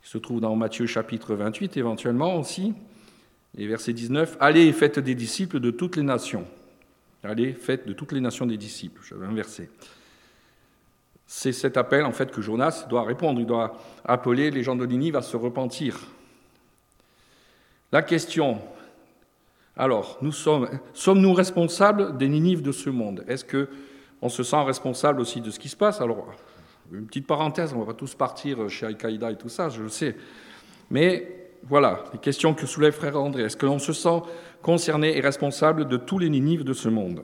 Il 0.05 0.09
se 0.09 0.19
trouve 0.19 0.41
dans 0.41 0.57
Matthieu 0.57 0.87
chapitre 0.87 1.35
28 1.35 1.77
éventuellement 1.77 2.37
aussi. 2.37 2.75
Et 3.57 3.67
verset 3.67 3.93
19, 3.93 4.39
Allez 4.41 4.67
et 4.67 4.73
faites 4.73 4.99
des 4.99 5.15
disciples 5.15 5.61
de 5.61 5.71
toutes 5.71 5.97
les 5.97 6.03
nations. 6.03 6.47
Allez, 7.23 7.53
faites 7.53 7.87
de 7.87 7.93
toutes 7.93 8.13
les 8.13 8.21
nations 8.21 8.47
des 8.47 8.57
disciples. 8.57 9.03
J'avais 9.09 9.27
inversé. 9.27 9.69
C'est 11.35 11.53
cet 11.53 11.79
appel 11.79 12.05
en 12.05 12.13
fait 12.13 12.31
que 12.31 12.43
Jonas 12.43 12.85
doit 12.91 13.05
répondre. 13.05 13.41
Il 13.41 13.47
doit 13.47 13.79
appeler 14.05 14.51
les 14.51 14.63
gens 14.63 14.77
de 14.77 14.85
Ninive 14.85 15.17
à 15.17 15.23
se 15.23 15.35
repentir. 15.35 15.99
La 17.91 18.03
question, 18.03 18.59
alors, 19.75 20.19
nous 20.21 20.31
sommes, 20.31 20.69
sommes-nous 20.93 21.33
responsables 21.33 22.19
des 22.19 22.29
Ninives 22.29 22.61
de 22.61 22.71
ce 22.71 22.91
monde? 22.91 23.25
Est-ce 23.27 23.47
que 23.47 23.71
on 24.21 24.29
se 24.29 24.43
sent 24.43 24.63
responsable 24.63 25.23
aussi 25.23 25.41
de 25.41 25.51
ce 25.51 25.59
qui 25.59 25.71
se 25.71 25.77
passe? 25.77 26.03
Alors, 26.03 26.35
une 26.93 27.07
petite 27.07 27.27
parenthèse, 27.27 27.73
on 27.73 27.83
va 27.83 27.95
tous 27.95 28.15
partir 28.15 28.69
chez 28.69 28.85
Al-Qaïda 28.85 29.31
et 29.31 29.37
tout 29.37 29.49
ça, 29.49 29.71
je 29.71 29.83
le 29.83 29.89
sais. 29.89 30.15
Mais 30.91 31.49
voilà, 31.67 32.05
les 32.13 32.19
questions 32.19 32.53
que 32.53 32.67
soulève 32.67 32.93
Frère 32.93 33.19
André. 33.19 33.45
Est-ce 33.45 33.57
que 33.57 33.65
l'on 33.65 33.79
se 33.79 33.95
sent 33.95 34.21
concerné 34.61 35.17
et 35.17 35.21
responsable 35.23 35.89
de 35.89 35.97
tous 35.97 36.19
les 36.19 36.29
Ninives 36.29 36.63
de 36.63 36.75
ce 36.75 36.91
monde? 36.91 37.23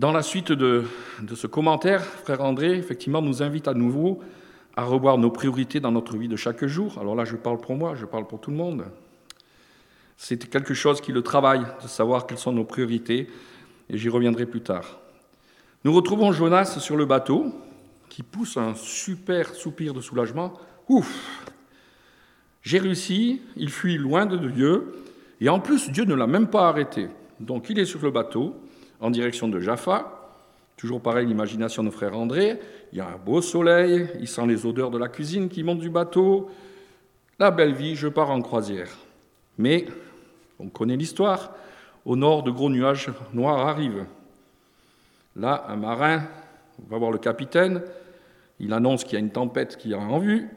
Dans 0.00 0.12
la 0.12 0.22
suite 0.22 0.50
de, 0.50 0.84
ce 1.34 1.46
commentaire, 1.46 2.02
Frère 2.02 2.40
André, 2.40 2.72
effectivement, 2.72 3.20
nous 3.20 3.42
invite 3.42 3.68
à 3.68 3.74
nouveau 3.74 4.20
à 4.74 4.84
revoir 4.84 5.18
nos 5.18 5.30
priorités 5.30 5.78
dans 5.78 5.92
notre 5.92 6.16
vie 6.16 6.26
de 6.26 6.36
chaque 6.36 6.64
jour. 6.64 6.96
Alors 6.98 7.14
là, 7.14 7.26
je 7.26 7.36
parle 7.36 7.58
pour 7.58 7.74
moi, 7.74 7.94
je 7.96 8.06
parle 8.06 8.26
pour 8.26 8.40
tout 8.40 8.50
le 8.50 8.56
monde. 8.56 8.86
C'est 10.16 10.48
quelque 10.48 10.72
chose 10.72 11.02
qui 11.02 11.12
le 11.12 11.20
travaille, 11.20 11.66
de 11.82 11.86
savoir 11.86 12.26
quelles 12.26 12.38
sont 12.38 12.54
nos 12.54 12.64
priorités, 12.64 13.28
et 13.90 13.98
j'y 13.98 14.08
reviendrai 14.08 14.46
plus 14.46 14.62
tard. 14.62 15.00
Nous 15.84 15.92
retrouvons 15.92 16.32
Jonas 16.32 16.78
sur 16.80 16.96
le 16.96 17.04
bateau, 17.04 17.52
qui 18.08 18.22
pousse 18.22 18.56
un 18.56 18.74
super 18.76 19.54
soupir 19.54 19.92
de 19.92 20.00
soulagement. 20.00 20.54
Ouf 20.88 21.44
J'ai 22.62 22.78
réussi, 22.78 23.42
il 23.54 23.68
fuit 23.68 23.98
loin 23.98 24.24
de 24.24 24.38
Dieu, 24.48 24.94
et 25.42 25.50
en 25.50 25.60
plus, 25.60 25.90
Dieu 25.90 26.06
ne 26.06 26.14
l'a 26.14 26.26
même 26.26 26.48
pas 26.48 26.68
arrêté. 26.68 27.08
Donc 27.38 27.68
il 27.68 27.78
est 27.78 27.84
sur 27.84 28.00
le 28.00 28.10
bateau, 28.10 28.56
en 29.00 29.10
direction 29.10 29.48
de 29.48 29.60
Jaffa. 29.60 30.16
Toujours 30.76 31.00
pareil, 31.00 31.26
l'imagination 31.26 31.82
de 31.82 31.90
frère 31.90 32.16
André. 32.16 32.58
Il 32.92 32.98
y 32.98 33.00
a 33.00 33.08
un 33.08 33.16
beau 33.16 33.42
soleil, 33.42 34.08
il 34.18 34.28
sent 34.28 34.46
les 34.46 34.64
odeurs 34.66 34.90
de 34.90 34.98
la 34.98 35.08
cuisine 35.08 35.48
qui 35.48 35.62
montent 35.62 35.80
du 35.80 35.90
bateau. 35.90 36.50
La 37.38 37.50
belle 37.50 37.74
vie, 37.74 37.96
je 37.96 38.08
pars 38.08 38.30
en 38.30 38.40
croisière. 38.40 38.90
Mais, 39.58 39.86
on 40.58 40.68
connaît 40.68 40.96
l'histoire, 40.96 41.52
au 42.04 42.16
nord, 42.16 42.42
de 42.42 42.50
gros 42.50 42.70
nuages 42.70 43.10
noirs 43.32 43.66
arrivent. 43.66 44.06
Là, 45.36 45.64
un 45.68 45.76
marin 45.76 46.22
va 46.88 46.98
voir 46.98 47.10
le 47.10 47.18
capitaine, 47.18 47.82
il 48.58 48.72
annonce 48.72 49.04
qu'il 49.04 49.14
y 49.14 49.16
a 49.16 49.20
une 49.20 49.30
tempête 49.30 49.76
qui 49.76 49.92
est 49.92 49.96
en 49.96 50.18
vue, 50.18 50.48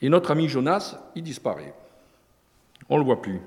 et 0.00 0.08
notre 0.08 0.30
ami 0.30 0.48
Jonas, 0.48 0.98
il 1.14 1.22
disparaît. 1.22 1.74
On 2.88 2.94
ne 2.94 3.00
le 3.00 3.04
voit 3.04 3.20
plus. 3.20 3.40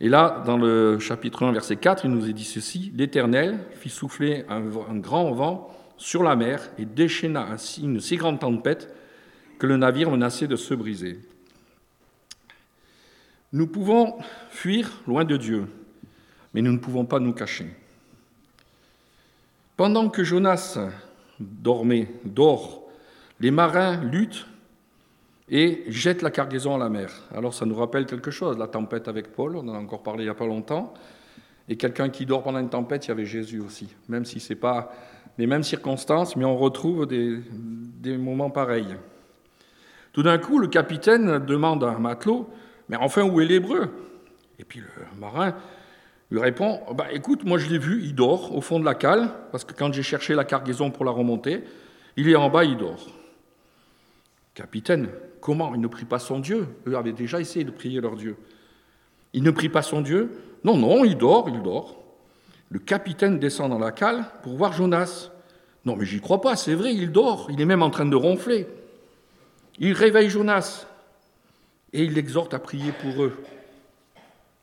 Et 0.00 0.08
là, 0.08 0.42
dans 0.46 0.56
le 0.56 0.98
chapitre 1.00 1.44
1, 1.44 1.52
verset 1.52 1.76
4, 1.76 2.04
il 2.04 2.12
nous 2.12 2.28
est 2.28 2.32
dit 2.32 2.44
ceci 2.44 2.92
L'Éternel 2.94 3.58
fit 3.72 3.88
souffler 3.88 4.44
un, 4.48 4.60
grand 4.96 5.32
vent 5.32 5.74
sur 5.96 6.22
la 6.22 6.36
mer 6.36 6.70
et 6.78 6.84
déchaîna 6.84 7.48
ainsi 7.50 7.82
une 7.82 8.00
si 8.00 8.16
grande 8.16 8.38
tempête 8.38 8.94
que 9.58 9.66
le 9.66 9.76
navire 9.76 10.10
menaçait 10.10 10.46
de 10.46 10.54
se 10.54 10.74
briser. 10.74 11.18
Nous 13.52 13.66
pouvons 13.66 14.18
fuir 14.50 15.00
loin 15.08 15.24
de 15.24 15.36
Dieu, 15.36 15.66
mais 16.54 16.62
nous 16.62 16.72
ne 16.72 16.78
pouvons 16.78 17.04
pas 17.04 17.18
nous 17.18 17.32
cacher. 17.32 17.66
Pendant 19.76 20.08
que 20.10 20.22
Jonas 20.22 20.78
dormait, 21.40 22.08
dort, 22.24 22.82
les 23.40 23.50
marins 23.50 23.96
luttent 24.04 24.46
et 25.50 25.84
jettent 25.88 26.22
la 26.22 26.30
cargaison 26.30 26.74
à 26.74 26.78
la 26.78 26.88
mer. 26.88 27.10
Alors 27.34 27.54
ça 27.54 27.64
nous 27.66 27.74
rappelle 27.74 28.06
quelque 28.06 28.30
chose, 28.30 28.58
la 28.58 28.66
tempête 28.66 29.08
avec 29.08 29.32
Paul, 29.32 29.56
on 29.56 29.66
en 29.68 29.74
a 29.74 29.78
encore 29.78 30.02
parlé 30.02 30.22
il 30.22 30.26
n'y 30.26 30.30
a 30.30 30.34
pas 30.34 30.46
longtemps. 30.46 30.92
Et 31.68 31.76
quelqu'un 31.76 32.08
qui 32.08 32.24
dort 32.26 32.42
pendant 32.42 32.60
une 32.60 32.70
tempête, 32.70 33.06
il 33.06 33.08
y 33.08 33.12
avait 33.12 33.26
Jésus 33.26 33.60
aussi, 33.60 33.88
même 34.08 34.24
si 34.24 34.40
ce 34.40 34.52
n'est 34.52 34.58
pas 34.58 34.90
les 35.36 35.46
mêmes 35.46 35.62
circonstances, 35.62 36.34
mais 36.36 36.44
on 36.44 36.56
retrouve 36.56 37.06
des, 37.06 37.38
des 37.50 38.16
moments 38.16 38.50
pareils. 38.50 38.96
Tout 40.12 40.22
d'un 40.22 40.38
coup, 40.38 40.58
le 40.58 40.68
capitaine 40.68 41.38
demande 41.38 41.84
à 41.84 41.88
un 41.88 41.98
matelot, 41.98 42.48
mais 42.88 42.96
enfin, 42.96 43.22
où 43.22 43.40
est 43.40 43.44
l'hébreu? 43.44 43.90
Et 44.58 44.64
puis 44.64 44.80
le 44.80 45.20
marin 45.20 45.54
lui 46.30 46.40
répond, 46.40 46.80
bah, 46.94 47.06
écoute, 47.12 47.44
moi 47.44 47.58
je 47.58 47.68
l'ai 47.68 47.78
vu, 47.78 48.02
il 48.02 48.14
dort 48.14 48.54
au 48.54 48.60
fond 48.60 48.80
de 48.80 48.84
la 48.84 48.94
cale, 48.94 49.30
parce 49.52 49.64
que 49.64 49.72
quand 49.72 49.92
j'ai 49.92 50.02
cherché 50.02 50.34
la 50.34 50.44
cargaison 50.44 50.90
pour 50.90 51.04
la 51.04 51.10
remonter, 51.10 51.62
il 52.16 52.28
est 52.28 52.36
en 52.36 52.50
bas, 52.50 52.64
il 52.64 52.76
dort. 52.76 53.06
Capitaine, 54.54 55.08
comment 55.40 55.74
Il 55.74 55.80
ne 55.80 55.86
prie 55.86 56.04
pas 56.04 56.18
son 56.18 56.40
Dieu? 56.40 56.66
Eux 56.86 56.96
avaient 56.96 57.12
déjà 57.12 57.40
essayé 57.40 57.64
de 57.64 57.70
prier 57.70 58.00
leur 58.00 58.16
Dieu. 58.16 58.36
Il 59.32 59.42
ne 59.42 59.50
prie 59.50 59.68
pas 59.68 59.82
son 59.82 60.00
Dieu? 60.00 60.30
Non, 60.64 60.76
non, 60.76 61.04
il 61.04 61.16
dort, 61.16 61.48
il 61.48 61.62
dort. 61.62 62.02
Le 62.70 62.78
capitaine 62.78 63.38
descend 63.38 63.70
dans 63.70 63.78
la 63.78 63.92
cale 63.92 64.24
pour 64.42 64.56
voir 64.56 64.72
Jonas. 64.72 65.30
Non, 65.84 65.96
mais 65.96 66.04
j'y 66.04 66.20
crois 66.20 66.40
pas, 66.40 66.56
c'est 66.56 66.74
vrai, 66.74 66.94
il 66.94 67.12
dort, 67.12 67.48
il 67.50 67.60
est 67.60 67.64
même 67.64 67.82
en 67.82 67.90
train 67.90 68.04
de 68.06 68.16
ronfler. 68.16 68.66
Il 69.78 69.92
réveille 69.92 70.28
Jonas 70.28 70.86
et 71.92 72.02
il 72.02 72.14
l'exhorte 72.14 72.52
à 72.52 72.58
prier 72.58 72.92
pour 72.92 73.22
eux. 73.22 73.36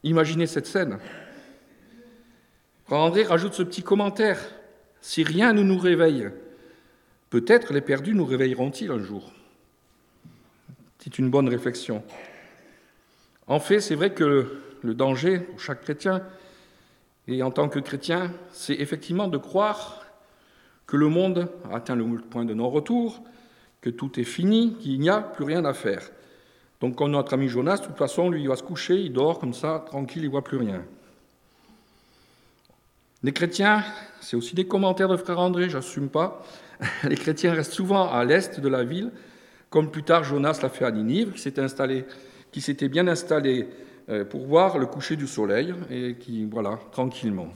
Imaginez 0.04 0.46
cette 0.46 0.68
scène. 0.68 1.00
André 2.90 3.24
rajoute 3.24 3.54
ce 3.54 3.64
petit 3.64 3.82
commentaire. 3.82 4.40
Si 5.02 5.24
rien 5.24 5.54
ne 5.54 5.64
nous 5.64 5.78
réveille, 5.78 6.30
peut-être 7.30 7.74
les 7.74 7.82
perdus 7.82 8.14
nous 8.14 8.26
réveilleront-ils 8.26 8.92
un 8.92 9.00
jour? 9.00 9.32
C'est 11.06 11.20
une 11.20 11.30
bonne 11.30 11.48
réflexion. 11.48 12.02
En 13.46 13.60
fait, 13.60 13.80
c'est 13.80 13.94
vrai 13.94 14.16
que 14.16 14.60
le 14.82 14.96
danger 14.96 15.38
pour 15.38 15.60
chaque 15.60 15.84
chrétien, 15.84 16.24
et 17.28 17.44
en 17.44 17.52
tant 17.52 17.70
que 17.70 17.78
chrétien, 17.78 18.32
c'est 18.52 18.74
effectivement 18.74 19.28
de 19.28 19.38
croire 19.38 20.04
que 20.88 20.98
le 20.98 21.08
monde 21.08 21.48
a 21.70 21.76
atteint 21.76 21.96
le 21.96 22.06
point 22.18 22.44
de 22.44 22.56
non-retour, 22.56 23.22
que 23.82 23.92
tout 23.92 24.20
est 24.20 24.24
fini, 24.24 24.78
qu'il 24.80 25.00
n'y 25.00 25.12
a 25.12 25.22
plus 25.22 25.46
rien 25.46 25.64
à 25.64 25.76
faire. 25.76 26.02
Donc, 26.82 26.96
comme 26.96 27.12
notre 27.12 27.36
ami 27.36 27.50
Jonas, 27.50 27.78
de 27.78 27.86
toute 27.86 27.98
façon, 27.98 28.32
lui, 28.32 28.42
il 28.42 28.48
va 28.48 28.56
se 28.56 28.64
coucher, 28.64 28.96
il 28.96 29.14
dort 29.14 29.38
comme 29.38 29.54
ça, 29.54 29.86
tranquille, 29.86 30.24
il 30.24 30.26
ne 30.26 30.32
voit 30.32 30.44
plus 30.44 30.58
rien. 30.58 30.84
Les 33.22 33.32
chrétiens, 33.32 33.84
c'est 34.22 34.36
aussi 34.36 34.56
des 34.56 34.66
commentaires 34.66 35.08
de 35.10 35.18
frère 35.18 35.38
André, 35.38 35.70
j'assume 35.70 36.10
pas. 36.10 36.44
Les 37.04 37.16
chrétiens 37.16 37.54
restent 37.54 37.74
souvent 37.74 38.12
à 38.12 38.26
l'est 38.26 38.60
de 38.60 38.68
la 38.68 38.84
ville, 38.84 39.12
comme 39.76 39.92
plus 39.92 40.04
tard 40.04 40.24
Jonas 40.24 40.60
l'a 40.64 40.70
fait 40.70 40.86
à 40.86 40.92
Ninive, 40.92 41.34
qui 41.34 41.42
s'était 41.42 41.60
installé, 41.60 42.06
qui 42.50 42.62
s'était 42.62 42.88
bien 42.88 43.10
installé 43.10 43.68
euh, 44.08 44.24
pour 44.24 44.46
voir 44.46 44.78
le 44.78 44.86
coucher 44.86 45.18
du 45.18 45.28
soleil 45.28 45.74
et 45.90 46.16
qui, 46.16 46.46
voilà, 46.46 46.80
tranquillement. 46.94 47.50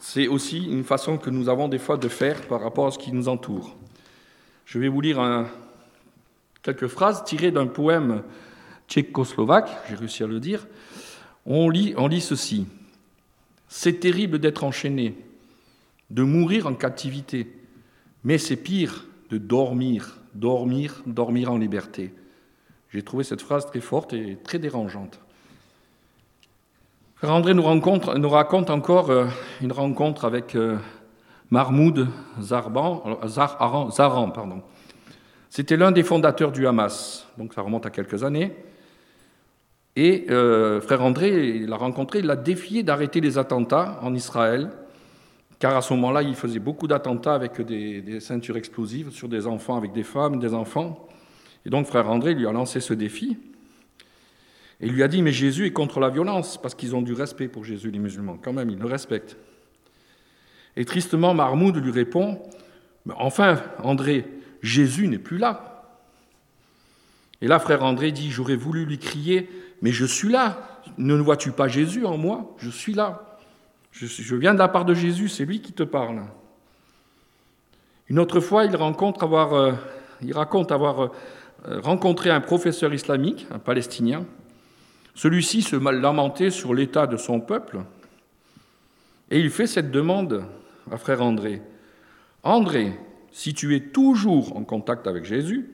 C'est 0.00 0.26
aussi 0.26 0.64
une 0.64 0.84
façon 0.84 1.18
que 1.18 1.28
nous 1.28 1.50
avons 1.50 1.68
des 1.68 1.78
fois 1.78 1.98
de 1.98 2.08
faire 2.08 2.40
par 2.48 2.62
rapport 2.62 2.86
à 2.86 2.92
ce 2.92 2.98
qui 2.98 3.12
nous 3.12 3.28
entoure. 3.28 3.76
Je 4.64 4.78
vais 4.78 4.88
vous 4.88 5.02
lire 5.02 5.46
quelques 6.62 6.86
phrases 6.86 7.22
tirées 7.22 7.50
d'un 7.50 7.66
poème 7.66 8.22
tchécoslovaque, 8.88 9.68
j'ai 9.90 9.96
réussi 9.96 10.22
à 10.22 10.28
le 10.28 10.40
dire. 10.40 10.66
On 11.44 11.68
lit, 11.68 11.92
on 11.98 12.06
lit 12.06 12.22
ceci. 12.22 12.66
C'est 13.68 14.00
terrible 14.00 14.38
d'être 14.38 14.64
enchaîné, 14.64 15.14
de 16.08 16.22
mourir 16.22 16.66
en 16.66 16.72
captivité, 16.72 17.54
mais 18.24 18.38
c'est 18.38 18.56
pire 18.56 19.08
de 19.32 19.38
dormir, 19.38 20.18
dormir, 20.34 21.02
dormir 21.06 21.50
en 21.50 21.56
liberté. 21.56 22.12
J'ai 22.90 23.02
trouvé 23.02 23.24
cette 23.24 23.40
phrase 23.40 23.64
très 23.64 23.80
forte 23.80 24.12
et 24.12 24.36
très 24.44 24.58
dérangeante. 24.58 25.18
Frère 27.14 27.32
André 27.32 27.54
nous, 27.54 27.62
raconte 27.62 28.68
encore 28.68 29.08
euh, 29.10 29.26
une 29.62 29.72
rencontre 29.72 30.26
avec 30.26 30.54
euh, 30.54 30.76
Mahmoud 31.50 32.08
Zarban, 32.42 33.20
Zaran. 33.26 34.30
Pardon. 34.32 34.60
C'était 35.48 35.78
l'un 35.78 35.92
des 35.92 36.02
fondateurs 36.02 36.52
du 36.52 36.66
Hamas, 36.66 37.26
donc 37.38 37.54
ça 37.54 37.62
remonte 37.62 37.86
à 37.86 37.90
quelques 37.90 38.24
années. 38.24 38.54
Et 39.96 40.26
euh, 40.28 40.82
frère 40.82 41.02
André 41.02 41.60
l'a 41.60 41.76
rencontré, 41.76 42.18
il 42.18 42.26
l'a 42.26 42.36
défié 42.36 42.82
d'arrêter 42.82 43.22
les 43.22 43.38
attentats 43.38 43.98
en 44.02 44.14
Israël, 44.14 44.70
car 45.62 45.76
à 45.76 45.80
ce 45.80 45.94
moment-là, 45.94 46.22
il 46.22 46.34
faisait 46.34 46.58
beaucoup 46.58 46.88
d'attentats 46.88 47.34
avec 47.34 47.60
des, 47.60 48.18
ceintures 48.18 48.56
explosives 48.56 49.12
sur 49.12 49.28
des 49.28 49.46
enfants, 49.46 49.76
avec 49.76 49.92
des 49.92 50.02
femmes, 50.02 50.40
des 50.40 50.54
enfants. 50.54 51.06
Et 51.64 51.70
donc 51.70 51.86
frère 51.86 52.10
André 52.10 52.34
lui 52.34 52.48
a 52.48 52.50
lancé 52.50 52.80
ce 52.80 52.92
défi. 52.92 53.38
Et 54.80 54.88
lui 54.88 55.04
a 55.04 55.06
dit, 55.06 55.22
mais 55.22 55.30
Jésus 55.30 55.66
est 55.66 55.72
contre 55.72 56.00
la 56.00 56.08
violence, 56.08 56.60
parce 56.60 56.74
qu'ils 56.74 56.96
ont 56.96 57.00
du 57.00 57.12
respect 57.12 57.46
pour 57.46 57.64
Jésus, 57.64 57.92
les 57.92 58.00
musulmans, 58.00 58.38
quand 58.42 58.52
même, 58.52 58.70
ils 58.70 58.78
le 58.80 58.86
respectent. 58.86 59.36
Et 60.74 60.84
tristement, 60.84 61.32
Mahmoud 61.32 61.76
lui 61.76 61.92
répond, 61.92 62.42
enfin, 63.14 63.62
André, 63.84 64.26
Jésus 64.62 65.06
n'est 65.06 65.18
plus 65.18 65.38
là. 65.38 65.94
Et 67.40 67.46
là, 67.46 67.60
frère 67.60 67.84
André 67.84 68.10
dit, 68.10 68.32
j'aurais 68.32 68.56
voulu 68.56 68.84
lui 68.84 68.98
crier, 68.98 69.48
mais 69.80 69.92
je 69.92 70.06
suis 70.06 70.28
là. 70.28 70.82
Ne 70.98 71.14
vois-tu 71.14 71.52
pas 71.52 71.68
Jésus 71.68 72.04
en 72.04 72.16
moi? 72.16 72.56
Je 72.58 72.68
suis 72.68 72.94
là. 72.94 73.31
Je, 73.92 74.36
viens 74.36 74.54
de 74.54 74.58
la 74.58 74.68
part 74.68 74.84
de 74.84 74.94
Jésus, 74.94 75.28
c'est 75.28 75.44
lui 75.44 75.60
qui 75.60 75.72
te 75.72 75.82
parle. 75.82 76.22
Une 78.08 78.18
autre 78.18 78.40
fois, 78.40 78.64
il, 78.64 78.74
rencontre 78.74 79.22
avoir, 79.22 79.52
euh, 79.54 79.72
il 80.22 80.32
raconte 80.32 80.72
avoir 80.72 81.00
euh, 81.00 81.80
rencontré 81.80 82.30
un 82.30 82.40
professeur 82.40 82.92
islamique, 82.92 83.46
un 83.50 83.58
palestinien. 83.58 84.24
Celui-ci 85.14 85.62
se 85.62 85.76
lamentait 85.76 86.50
sur 86.50 86.74
l'état 86.74 87.06
de 87.06 87.16
son 87.16 87.40
peuple. 87.40 87.80
Et 89.30 89.38
il 89.38 89.50
fait 89.50 89.66
cette 89.66 89.90
demande 89.90 90.44
à 90.90 90.96
frère 90.96 91.22
André. 91.22 91.62
André, 92.42 92.98
si 93.30 93.54
tu 93.54 93.76
es 93.76 93.80
toujours 93.80 94.56
en 94.56 94.64
contact 94.64 95.06
avec 95.06 95.24
Jésus, 95.24 95.70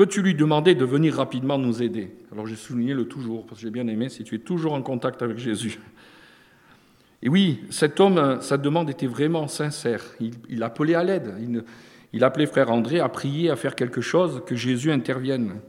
Peux-tu 0.00 0.22
lui 0.22 0.34
demander 0.34 0.74
de 0.74 0.86
venir 0.86 1.16
rapidement 1.16 1.58
nous 1.58 1.82
aider? 1.82 2.10
Alors 2.32 2.46
j'ai 2.46 2.56
souligné 2.56 2.94
le 2.94 3.06
toujours, 3.06 3.44
parce 3.44 3.60
que 3.60 3.66
j'ai 3.66 3.70
bien 3.70 3.86
aimé, 3.86 4.08
si 4.08 4.24
tu 4.24 4.34
es 4.34 4.38
toujours 4.38 4.72
en 4.72 4.80
contact 4.80 5.20
avec 5.20 5.36
Jésus. 5.36 5.78
Et 7.22 7.28
oui, 7.28 7.64
cet 7.70 8.00
homme, 8.00 8.40
sa 8.40 8.56
demande 8.56 8.88
était 8.88 9.06
vraiment 9.06 9.46
sincère. 9.46 10.02
Il, 10.48 10.62
appelait 10.62 10.94
à 10.94 11.04
l'aide. 11.04 11.34
Il, 12.12 12.24
appelait 12.24 12.46
frère 12.46 12.70
André 12.70 13.00
à 13.00 13.08
prier, 13.08 13.50
à 13.50 13.56
faire 13.56 13.74
quelque 13.74 14.00
chose, 14.00 14.42
que 14.46 14.56
Jésus 14.56 14.90
intervienne. 14.90 15.60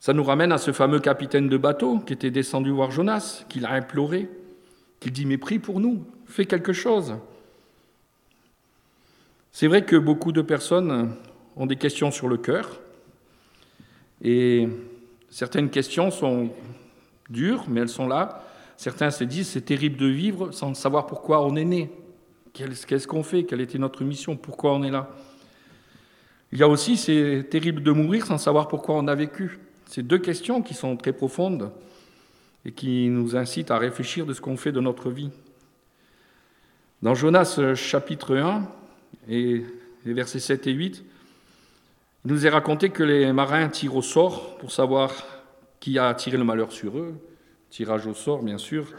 Ça 0.00 0.12
nous 0.12 0.24
ramène 0.24 0.52
à 0.52 0.58
ce 0.58 0.72
fameux 0.72 1.00
capitaine 1.00 1.48
de 1.48 1.56
bateau 1.56 2.00
qui 2.00 2.12
était 2.12 2.30
descendu 2.30 2.70
voir 2.70 2.90
Jonas, 2.90 3.44
qu'il 3.48 3.64
a 3.64 3.72
imploré, 3.72 4.28
qu'il 5.00 5.12
dit 5.12 5.26
Mais 5.26 5.38
prie 5.38 5.58
pour 5.58 5.80
nous, 5.80 6.04
fais 6.26 6.46
quelque 6.46 6.72
chose. 6.72 7.14
C'est 9.52 9.68
vrai 9.68 9.84
que 9.84 9.96
beaucoup 9.96 10.32
de 10.32 10.42
personnes 10.42 11.14
ont 11.56 11.66
des 11.66 11.76
questions 11.76 12.10
sur 12.10 12.28
le 12.28 12.36
cœur, 12.36 12.80
et 14.22 14.68
certaines 15.30 15.70
questions 15.70 16.10
sont 16.10 16.50
dures, 17.30 17.64
mais 17.68 17.80
elles 17.80 17.88
sont 17.88 18.08
là. 18.08 18.44
Certains 18.76 19.10
se 19.10 19.24
disent 19.24 19.48
c'est 19.48 19.62
terrible 19.62 19.96
de 19.96 20.06
vivre 20.06 20.52
sans 20.52 20.74
savoir 20.74 21.06
pourquoi 21.06 21.44
on 21.44 21.56
est 21.56 21.64
né. 21.64 21.90
Qu'est-ce 22.52 23.06
qu'on 23.06 23.22
fait? 23.22 23.44
Quelle 23.44 23.60
était 23.60 23.78
notre 23.78 24.02
mission? 24.04 24.36
Pourquoi 24.36 24.74
on 24.74 24.82
est 24.82 24.90
là? 24.90 25.10
Il 26.52 26.58
y 26.58 26.62
a 26.62 26.68
aussi 26.68 26.96
c'est 26.96 27.46
terrible 27.50 27.82
de 27.82 27.90
mourir 27.90 28.26
sans 28.26 28.38
savoir 28.38 28.68
pourquoi 28.68 28.94
on 28.96 29.08
a 29.08 29.14
vécu. 29.14 29.58
Ces 29.86 30.02
deux 30.02 30.18
questions 30.18 30.62
qui 30.62 30.74
sont 30.74 30.96
très 30.96 31.12
profondes 31.12 31.70
et 32.64 32.72
qui 32.72 33.08
nous 33.08 33.36
incitent 33.36 33.70
à 33.70 33.78
réfléchir 33.78 34.26
de 34.26 34.32
ce 34.32 34.40
qu'on 34.40 34.56
fait 34.56 34.72
de 34.72 34.80
notre 34.80 35.10
vie. 35.10 35.30
Dans 37.02 37.14
Jonas 37.14 37.60
chapitre 37.74 38.36
1 38.36 38.68
et 39.28 39.64
versets 40.04 40.40
7 40.40 40.66
et 40.66 40.72
8, 40.72 41.04
il 42.24 42.32
nous 42.32 42.46
est 42.46 42.50
raconté 42.50 42.88
que 42.90 43.02
les 43.02 43.32
marins 43.32 43.68
tirent 43.68 43.96
au 43.96 44.02
sort 44.02 44.56
pour 44.58 44.72
savoir 44.72 45.12
qui 45.78 45.98
a 45.98 46.08
attiré 46.08 46.36
le 46.36 46.44
malheur 46.44 46.72
sur 46.72 46.98
eux. 46.98 47.14
Tirage 47.70 48.06
au 48.06 48.14
sort, 48.14 48.42
bien 48.42 48.58
sûr. 48.58 48.92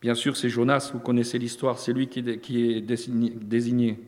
Bien 0.00 0.14
sûr, 0.14 0.36
c'est 0.36 0.50
Jonas, 0.50 0.90
vous 0.92 1.00
connaissez 1.00 1.38
l'histoire, 1.38 1.78
c'est 1.78 1.92
lui 1.92 2.08
qui 2.08 2.20
est 2.20 2.80
désigné. 2.80 4.00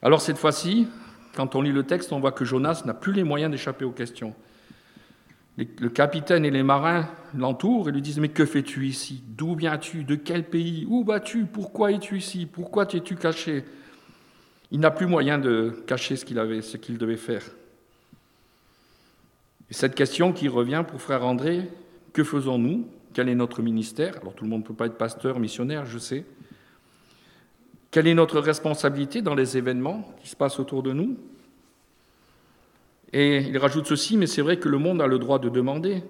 Alors 0.00 0.20
cette 0.20 0.38
fois-ci, 0.38 0.86
quand 1.34 1.54
on 1.54 1.62
lit 1.62 1.72
le 1.72 1.82
texte, 1.84 2.12
on 2.12 2.20
voit 2.20 2.32
que 2.32 2.44
Jonas 2.44 2.82
n'a 2.84 2.94
plus 2.94 3.12
les 3.12 3.24
moyens 3.24 3.50
d'échapper 3.50 3.84
aux 3.84 3.92
questions. 3.92 4.34
Le 5.58 5.88
capitaine 5.88 6.44
et 6.44 6.50
les 6.50 6.62
marins 6.62 7.08
l'entourent 7.36 7.88
et 7.88 7.92
lui 7.92 8.00
disent 8.00 8.20
Mais 8.20 8.28
que 8.28 8.46
fais-tu 8.46 8.86
ici? 8.86 9.22
D'où 9.26 9.54
viens-tu? 9.54 10.04
De 10.04 10.14
quel 10.14 10.44
pays? 10.44 10.86
Où 10.88 11.04
vas-tu? 11.04 11.44
Pourquoi 11.44 11.92
es-tu 11.92 12.16
ici? 12.16 12.46
Pourquoi 12.46 12.86
t'es-tu 12.86 13.16
caché? 13.16 13.64
Il 14.70 14.80
n'a 14.80 14.90
plus 14.90 15.06
moyen 15.06 15.38
de 15.38 15.82
cacher 15.86 16.16
ce 16.16 16.24
qu'il 16.24 16.38
avait, 16.38 16.62
ce 16.62 16.78
qu'il 16.78 16.96
devait 16.96 17.18
faire. 17.18 17.42
Et 19.70 19.74
cette 19.74 19.94
question 19.94 20.32
qui 20.32 20.48
revient 20.48 20.84
pour 20.86 21.02
frère 21.02 21.24
André, 21.24 21.68
que 22.12 22.24
faisons-nous? 22.24 22.86
Quel 23.12 23.28
est 23.28 23.34
notre 23.34 23.62
ministère? 23.62 24.16
Alors 24.20 24.34
tout 24.34 24.44
le 24.44 24.50
monde 24.50 24.62
ne 24.62 24.66
peut 24.66 24.74
pas 24.74 24.86
être 24.86 24.96
pasteur, 24.96 25.38
missionnaire, 25.38 25.86
je 25.86 25.98
sais. 25.98 26.24
Quelle 27.90 28.06
est 28.06 28.14
notre 28.14 28.40
responsabilité 28.40 29.20
dans 29.20 29.34
les 29.34 29.58
événements 29.58 30.14
qui 30.22 30.28
se 30.28 30.36
passent 30.36 30.58
autour 30.58 30.82
de 30.82 30.92
nous? 30.92 31.16
Et 33.12 33.38
il 33.38 33.58
rajoute 33.58 33.86
ceci, 33.86 34.16
mais 34.16 34.26
c'est 34.26 34.40
vrai 34.40 34.58
que 34.58 34.68
le 34.68 34.78
monde 34.78 35.02
a 35.02 35.06
le 35.06 35.18
droit 35.18 35.38
de 35.38 35.50
demander. 35.50 36.02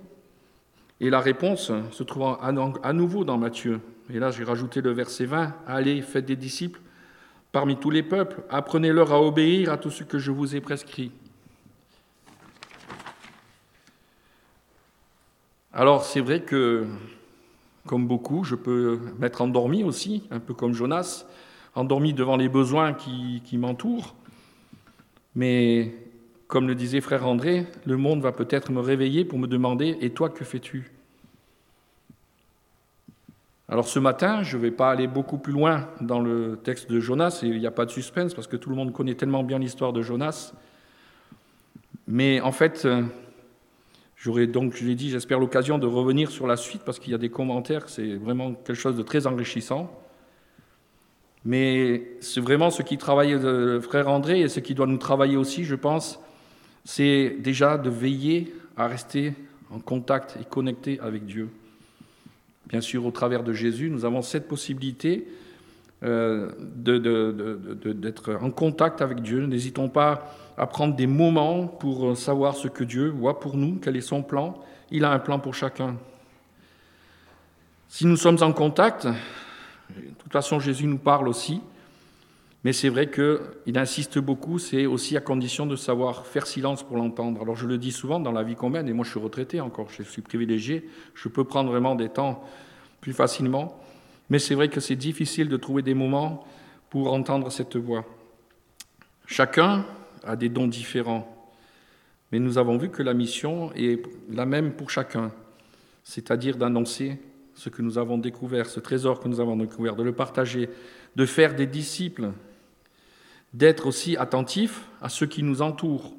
Et 1.00 1.10
la 1.10 1.18
réponse 1.18 1.72
se 1.90 2.02
trouve 2.04 2.36
à 2.40 2.92
nouveau 2.92 3.24
dans 3.24 3.38
Matthieu. 3.38 3.80
Et 4.08 4.20
là, 4.20 4.30
j'ai 4.30 4.44
rajouté 4.44 4.80
le 4.80 4.92
verset 4.92 5.24
20. 5.24 5.52
Allez, 5.66 6.00
faites 6.02 6.26
des 6.26 6.36
disciples 6.36 6.80
parmi 7.50 7.76
tous 7.76 7.90
les 7.90 8.02
peuples, 8.02 8.42
apprenez-leur 8.48 9.12
à 9.12 9.20
obéir 9.20 9.70
à 9.70 9.76
tout 9.76 9.90
ce 9.90 10.04
que 10.04 10.18
je 10.18 10.30
vous 10.30 10.56
ai 10.56 10.60
prescrit. 10.62 11.12
Alors, 15.74 16.04
c'est 16.04 16.20
vrai 16.20 16.42
que, 16.42 16.86
comme 17.86 18.06
beaucoup, 18.06 18.44
je 18.44 18.54
peux 18.54 19.00
m'être 19.18 19.40
endormi 19.40 19.84
aussi, 19.84 20.24
un 20.30 20.38
peu 20.38 20.52
comme 20.52 20.74
Jonas, 20.74 21.24
endormi 21.74 22.12
devant 22.12 22.36
les 22.36 22.50
besoins 22.50 22.92
qui, 22.92 23.56
m'entourent. 23.56 24.14
Mais 25.34 25.94
comme 26.46 26.68
le 26.68 26.74
disait 26.74 27.00
frère 27.00 27.26
André, 27.26 27.66
le 27.86 27.96
monde 27.96 28.20
va 28.20 28.32
peut-être 28.32 28.70
me 28.70 28.80
réveiller 28.80 29.24
pour 29.24 29.38
me 29.38 29.46
demander 29.46 29.96
Et 30.02 30.10
toi, 30.10 30.28
que 30.28 30.44
fais-tu? 30.44 30.90
Alors 33.70 33.88
ce 33.88 33.98
matin, 33.98 34.42
je 34.42 34.58
ne 34.58 34.62
vais 34.62 34.70
pas 34.70 34.90
aller 34.90 35.06
beaucoup 35.06 35.38
plus 35.38 35.54
loin 35.54 35.88
dans 36.02 36.20
le 36.20 36.60
texte 36.62 36.90
de 36.90 37.00
Jonas, 37.00 37.40
et 37.42 37.46
il 37.46 37.58
n'y 37.58 37.66
a 37.66 37.70
pas 37.70 37.86
de 37.86 37.90
suspense 37.90 38.34
parce 38.34 38.46
que 38.46 38.56
tout 38.56 38.68
le 38.68 38.76
monde 38.76 38.92
connaît 38.92 39.14
tellement 39.14 39.42
bien 39.42 39.58
l'histoire 39.58 39.94
de 39.94 40.02
Jonas. 40.02 40.52
Mais 42.06 42.42
en 42.42 42.52
fait, 42.52 42.86
j'aurai 44.22 44.46
donc, 44.46 44.76
je 44.76 44.84
l'ai 44.84 44.94
dit, 44.94 45.10
j'espère 45.10 45.40
l'occasion 45.40 45.78
de 45.78 45.86
revenir 45.86 46.30
sur 46.30 46.46
la 46.46 46.56
suite 46.56 46.82
parce 46.84 47.00
qu'il 47.00 47.10
y 47.10 47.14
a 47.14 47.18
des 47.18 47.28
commentaires, 47.28 47.88
c'est 47.88 48.14
vraiment 48.14 48.54
quelque 48.54 48.76
chose 48.78 48.96
de 48.96 49.02
très 49.02 49.26
enrichissant. 49.26 49.90
Mais 51.44 52.12
c'est 52.20 52.40
vraiment 52.40 52.70
ce 52.70 52.82
qui 52.82 52.98
travaille 52.98 53.32
le 53.32 53.80
frère 53.80 54.08
André 54.08 54.40
et 54.40 54.48
ce 54.48 54.60
qui 54.60 54.76
doit 54.76 54.86
nous 54.86 54.98
travailler 54.98 55.36
aussi, 55.36 55.64
je 55.64 55.74
pense, 55.74 56.20
c'est 56.84 57.36
déjà 57.40 57.76
de 57.78 57.90
veiller 57.90 58.54
à 58.76 58.86
rester 58.86 59.34
en 59.72 59.80
contact 59.80 60.38
et 60.40 60.44
connecté 60.44 61.00
avec 61.00 61.26
Dieu. 61.26 61.48
Bien 62.68 62.80
sûr, 62.80 63.04
au 63.04 63.10
travers 63.10 63.42
de 63.42 63.52
Jésus, 63.52 63.90
nous 63.90 64.04
avons 64.04 64.22
cette 64.22 64.46
possibilité 64.46 65.26
euh, 66.04 66.52
d'être 66.76 68.34
en 68.40 68.52
contact 68.52 69.02
avec 69.02 69.20
Dieu. 69.20 69.46
N'hésitons 69.46 69.88
pas 69.88 70.32
à 70.56 70.66
prendre 70.66 70.94
des 70.94 71.06
moments 71.06 71.66
pour 71.66 72.16
savoir 72.16 72.54
ce 72.54 72.68
que 72.68 72.84
Dieu 72.84 73.08
voit 73.08 73.40
pour 73.40 73.56
nous, 73.56 73.78
quel 73.82 73.96
est 73.96 74.00
son 74.02 74.22
plan. 74.22 74.58
Il 74.90 75.04
a 75.04 75.10
un 75.10 75.18
plan 75.18 75.38
pour 75.38 75.54
chacun. 75.54 75.96
Si 77.88 78.06
nous 78.06 78.16
sommes 78.16 78.38
en 78.42 78.52
contact, 78.52 79.06
de 79.06 80.14
toute 80.18 80.32
façon 80.32 80.60
Jésus 80.60 80.86
nous 80.86 80.98
parle 80.98 81.28
aussi, 81.28 81.60
mais 82.64 82.72
c'est 82.72 82.88
vrai 82.88 83.10
qu'il 83.10 83.76
insiste 83.76 84.18
beaucoup, 84.18 84.58
c'est 84.58 84.86
aussi 84.86 85.16
à 85.16 85.20
condition 85.20 85.66
de 85.66 85.74
savoir 85.74 86.26
faire 86.26 86.46
silence 86.46 86.82
pour 86.82 86.96
l'entendre. 86.96 87.42
Alors 87.42 87.56
je 87.56 87.66
le 87.66 87.76
dis 87.76 87.90
souvent 87.90 88.20
dans 88.20 88.32
la 88.32 88.44
vie 88.44 88.54
qu'on 88.54 88.70
mène, 88.70 88.88
et 88.88 88.92
moi 88.92 89.04
je 89.04 89.10
suis 89.10 89.20
retraité 89.20 89.60
encore, 89.60 89.88
je 89.90 90.02
suis 90.04 90.22
privilégié, 90.22 90.88
je 91.14 91.28
peux 91.28 91.44
prendre 91.44 91.70
vraiment 91.70 91.94
des 91.94 92.08
temps 92.08 92.44
plus 93.00 93.12
facilement, 93.12 93.78
mais 94.30 94.38
c'est 94.38 94.54
vrai 94.54 94.68
que 94.68 94.80
c'est 94.80 94.96
difficile 94.96 95.48
de 95.48 95.56
trouver 95.56 95.82
des 95.82 95.94
moments 95.94 96.46
pour 96.88 97.12
entendre 97.12 97.50
cette 97.50 97.76
voix. 97.76 98.04
Chacun 99.26 99.84
a 100.24 100.36
des 100.36 100.48
dons 100.48 100.66
différents, 100.66 101.28
mais 102.30 102.38
nous 102.38 102.58
avons 102.58 102.76
vu 102.78 102.88
que 102.90 103.02
la 103.02 103.14
mission 103.14 103.72
est 103.74 104.02
la 104.30 104.46
même 104.46 104.72
pour 104.72 104.90
chacun, 104.90 105.32
c'est-à-dire 106.04 106.56
d'annoncer 106.56 107.18
ce 107.54 107.68
que 107.68 107.82
nous 107.82 107.98
avons 107.98 108.18
découvert, 108.18 108.66
ce 108.66 108.80
trésor 108.80 109.20
que 109.20 109.28
nous 109.28 109.40
avons 109.40 109.56
découvert, 109.56 109.96
de 109.96 110.02
le 110.02 110.12
partager, 110.12 110.68
de 111.16 111.26
faire 111.26 111.54
des 111.54 111.66
disciples 111.66 112.32
d'être 113.52 113.86
aussi 113.86 114.16
attentif 114.16 114.86
à 115.02 115.08
ceux 115.08 115.26
qui 115.26 115.42
nous 115.42 115.60
entourent, 115.60 116.14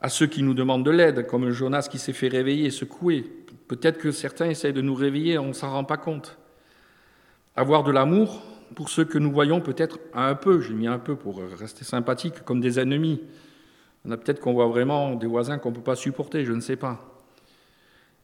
à 0.00 0.08
ceux 0.08 0.26
qui 0.26 0.42
nous 0.42 0.54
demandent 0.54 0.84
de 0.84 0.90
l'aide, 0.90 1.26
comme 1.26 1.50
Jonas 1.50 1.88
qui 1.90 1.98
s'est 1.98 2.12
fait 2.12 2.28
réveiller, 2.28 2.70
secouer. 2.70 3.24
Peut-être 3.66 3.98
que 3.98 4.12
certains 4.12 4.48
essayent 4.48 4.72
de 4.72 4.80
nous 4.80 4.94
réveiller, 4.94 5.38
on 5.38 5.48
ne 5.48 5.52
s'en 5.52 5.72
rend 5.72 5.84
pas 5.84 5.96
compte. 5.96 6.38
Avoir 7.56 7.82
de 7.82 7.90
l'amour 7.90 8.40
pour 8.74 8.88
ceux 8.88 9.04
que 9.04 9.18
nous 9.18 9.32
voyons 9.32 9.60
peut-être 9.60 9.98
un 10.14 10.34
peu, 10.34 10.60
j'ai 10.60 10.74
mis 10.74 10.86
un 10.86 10.98
peu 10.98 11.16
pour 11.16 11.42
rester 11.58 11.84
sympathique, 11.84 12.44
comme 12.44 12.60
des 12.60 12.78
ennemis. 12.78 13.20
On 14.04 14.10
a 14.10 14.16
peut-être 14.16 14.40
qu'on 14.40 14.52
voit 14.52 14.68
vraiment 14.68 15.14
des 15.14 15.26
voisins 15.26 15.58
qu'on 15.58 15.70
ne 15.70 15.74
peut 15.76 15.82
pas 15.82 15.96
supporter, 15.96 16.44
je 16.44 16.52
ne 16.52 16.60
sais 16.60 16.76
pas. 16.76 17.04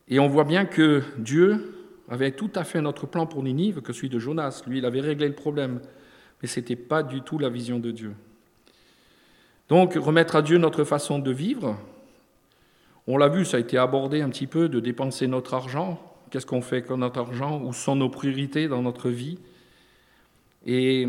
Et 0.08 0.18
on 0.18 0.28
voit 0.28 0.44
bien 0.44 0.64
que 0.64 1.02
Dieu 1.18 1.74
avait 2.08 2.32
tout 2.32 2.50
à 2.54 2.64
fait 2.64 2.80
notre 2.80 3.06
plan 3.06 3.26
pour 3.26 3.42
Ninive 3.42 3.80
que 3.80 3.92
celui 3.92 4.10
de 4.10 4.18
Jonas. 4.18 4.62
Lui, 4.66 4.78
il 4.78 4.84
avait 4.84 5.00
réglé 5.00 5.26
le 5.26 5.34
problème 5.34 5.80
mais 6.44 6.48
ce 6.48 6.60
n'était 6.60 6.76
pas 6.76 7.02
du 7.02 7.22
tout 7.22 7.38
la 7.38 7.48
vision 7.48 7.78
de 7.78 7.90
Dieu. 7.90 8.14
Donc, 9.70 9.94
remettre 9.94 10.36
à 10.36 10.42
Dieu 10.42 10.58
notre 10.58 10.84
façon 10.84 11.18
de 11.18 11.30
vivre, 11.30 11.78
on 13.06 13.16
l'a 13.16 13.28
vu, 13.28 13.46
ça 13.46 13.56
a 13.56 13.60
été 13.60 13.78
abordé 13.78 14.20
un 14.20 14.28
petit 14.28 14.46
peu, 14.46 14.68
de 14.68 14.78
dépenser 14.78 15.26
notre 15.26 15.54
argent. 15.54 15.98
Qu'est-ce 16.30 16.44
qu'on 16.44 16.60
fait 16.60 16.76
avec 16.76 16.90
notre 16.90 17.18
argent? 17.18 17.62
Où 17.62 17.72
sont 17.72 17.96
nos 17.96 18.10
priorités 18.10 18.68
dans 18.68 18.82
notre 18.82 19.08
vie? 19.08 19.38
Et 20.64 21.08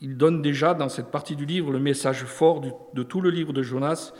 il 0.00 0.16
donne 0.16 0.42
déjà 0.42 0.74
dans 0.74 0.88
cette 0.88 1.10
partie 1.10 1.36
du 1.36 1.46
livre 1.46 1.70
le 1.70 1.78
message 1.78 2.24
fort 2.24 2.60
de 2.92 3.02
tout 3.02 3.20
le 3.20 3.30
livre 3.30 3.52
de 3.52 3.62
Jonas 3.62 4.12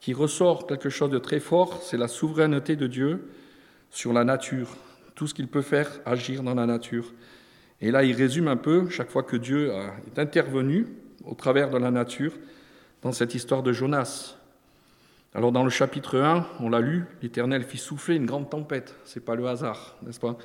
qui 0.00 0.12
ressort 0.12 0.66
quelque 0.66 0.90
chose 0.90 1.08
de 1.08 1.18
très 1.18 1.40
fort, 1.40 1.80
c'est 1.82 1.96
la 1.96 2.08
souveraineté 2.08 2.76
de 2.76 2.86
Dieu 2.86 3.30
sur 3.90 4.12
la 4.12 4.24
nature, 4.24 4.76
tout 5.14 5.26
ce 5.26 5.32
qu'il 5.32 5.48
peut 5.48 5.62
faire 5.62 5.88
agir 6.04 6.42
dans 6.42 6.54
la 6.54 6.66
nature. 6.66 7.14
Et 7.80 7.90
là, 7.90 8.04
il 8.04 8.14
résume 8.14 8.48
un 8.48 8.56
peu 8.56 8.90
chaque 8.90 9.10
fois 9.10 9.22
que 9.22 9.36
Dieu 9.36 9.72
est 10.06 10.18
intervenu 10.18 10.88
au 11.24 11.34
travers 11.34 11.70
de 11.70 11.78
la 11.78 11.90
nature 11.90 12.32
dans 13.00 13.12
cette 13.12 13.34
histoire 13.34 13.62
de 13.62 13.72
Jonas. 13.72 14.36
Alors 15.34 15.52
dans 15.52 15.64
le 15.64 15.70
chapitre 15.70 16.18
1, 16.18 16.46
on 16.60 16.68
l'a 16.68 16.80
lu, 16.80 17.04
l'Éternel 17.22 17.62
fit 17.62 17.78
souffler 17.78 18.16
une 18.16 18.26
grande 18.26 18.50
tempête. 18.50 18.94
C'est 19.04 19.24
pas 19.24 19.34
le 19.34 19.46
hasard, 19.46 19.96
n'est-ce 20.02 20.20
pas? 20.20 20.36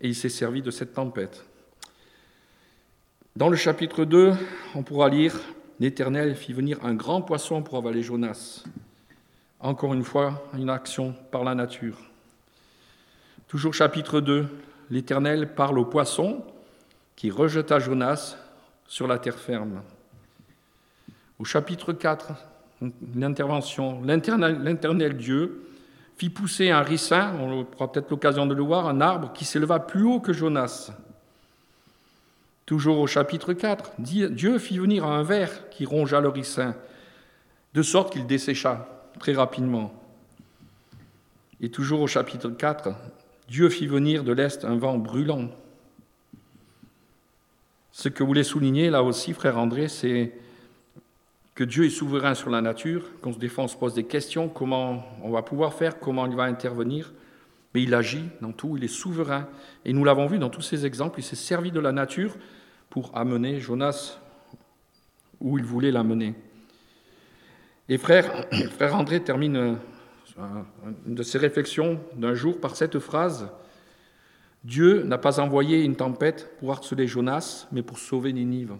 Et 0.00 0.08
il 0.08 0.14
s'est 0.14 0.28
servi 0.28 0.62
de 0.62 0.70
cette 0.70 0.94
tempête. 0.94 1.44
Dans 3.36 3.48
le 3.48 3.56
chapitre 3.56 4.04
2, 4.04 4.32
on 4.76 4.84
pourra 4.84 5.08
lire 5.08 5.34
L'Éternel 5.80 6.36
fit 6.36 6.52
venir 6.52 6.78
un 6.84 6.94
grand 6.94 7.20
poisson 7.20 7.62
pour 7.62 7.76
avaler 7.76 8.00
Jonas. 8.00 8.62
Encore 9.58 9.92
une 9.92 10.04
fois, 10.04 10.46
une 10.56 10.70
action 10.70 11.16
par 11.32 11.42
la 11.42 11.56
nature. 11.56 11.98
Toujours 13.48 13.74
chapitre 13.74 14.20
2, 14.20 14.46
l'Éternel 14.88 15.52
parle 15.52 15.80
au 15.80 15.84
poisson 15.84 16.44
qui 17.16 17.32
rejeta 17.32 17.80
Jonas 17.80 18.36
sur 18.86 19.08
la 19.08 19.18
terre 19.18 19.40
ferme. 19.40 19.82
Au 21.40 21.44
chapitre 21.44 21.92
4, 21.92 22.34
l'intervention, 23.16 24.00
l'internel 24.04 25.16
Dieu 25.16 25.72
fit 26.16 26.30
pousser 26.30 26.70
un 26.70 26.82
ricin, 26.82 27.34
on 27.40 27.50
aura 27.50 27.90
peut-être 27.90 28.10
l'occasion 28.10 28.46
de 28.46 28.54
le 28.54 28.62
voir, 28.62 28.86
un 28.86 29.00
arbre 29.00 29.32
qui 29.32 29.44
s'éleva 29.44 29.80
plus 29.80 30.04
haut 30.04 30.20
que 30.20 30.32
Jonas. 30.32 30.92
Toujours 32.66 32.98
au 32.98 33.06
chapitre 33.06 33.52
4, 33.52 33.92
Dieu 33.98 34.58
fit 34.58 34.78
venir 34.78 35.04
un 35.04 35.22
ver 35.22 35.68
qui 35.70 35.84
rongea 35.84 36.20
le 36.20 36.28
ricin, 36.28 36.74
de 37.74 37.82
sorte 37.82 38.12
qu'il 38.12 38.26
dessécha 38.26 38.88
très 39.18 39.34
rapidement. 39.34 39.92
Et 41.60 41.70
toujours 41.70 42.00
au 42.00 42.06
chapitre 42.06 42.50
4, 42.50 42.90
Dieu 43.48 43.68
fit 43.68 43.86
venir 43.86 44.24
de 44.24 44.32
l'Est 44.32 44.64
un 44.64 44.76
vent 44.76 44.96
brûlant 44.96 45.50
ce 47.96 48.08
que 48.08 48.24
vous 48.24 48.26
voulez 48.26 48.42
souligner 48.42 48.90
là 48.90 49.04
aussi, 49.04 49.32
frère 49.32 49.56
André, 49.56 49.86
c'est 49.86 50.32
que 51.54 51.62
Dieu 51.62 51.84
est 51.84 51.90
souverain 51.90 52.34
sur 52.34 52.50
la 52.50 52.60
nature, 52.60 53.04
qu'on 53.22 53.32
se 53.32 53.38
défend, 53.38 53.64
on 53.64 53.68
se 53.68 53.76
pose 53.76 53.94
des 53.94 54.02
questions, 54.02 54.48
comment 54.48 55.04
on 55.22 55.30
va 55.30 55.42
pouvoir 55.42 55.74
faire, 55.74 56.00
comment 56.00 56.26
il 56.26 56.34
va 56.34 56.42
intervenir, 56.42 57.12
mais 57.74 57.82
il 57.82 57.94
agit 57.94 58.24
dans 58.40 58.52
tout, 58.52 58.76
il 58.76 58.84
est 58.84 58.88
souverain. 58.88 59.48
Et 59.84 59.92
nous 59.92 60.04
l'avons 60.04 60.26
vu 60.26 60.38
dans 60.38 60.50
tous 60.50 60.62
ces 60.62 60.86
exemples, 60.86 61.20
il 61.20 61.24
s'est 61.24 61.36
servi 61.36 61.72
de 61.72 61.80
la 61.80 61.92
nature 61.92 62.36
pour 62.88 63.10
amener 63.16 63.60
Jonas 63.60 64.18
où 65.40 65.58
il 65.58 65.64
voulait 65.64 65.90
l'amener. 65.90 66.34
Et 67.88 67.98
frère, 67.98 68.46
André 68.92 69.20
termine 69.20 69.56
euh, 69.56 69.74
une 71.06 71.14
de 71.14 71.22
ses 71.22 71.38
réflexions 71.38 72.00
d'un 72.16 72.34
jour 72.34 72.60
par 72.60 72.76
cette 72.76 72.98
phrase 72.98 73.48
Dieu 74.64 75.02
n'a 75.02 75.18
pas 75.18 75.40
envoyé 75.40 75.84
une 75.84 75.94
tempête 75.94 76.56
pour 76.58 76.72
harceler 76.72 77.06
Jonas, 77.06 77.66
mais 77.70 77.82
pour 77.82 77.98
sauver 77.98 78.32
Ninive. 78.32 78.76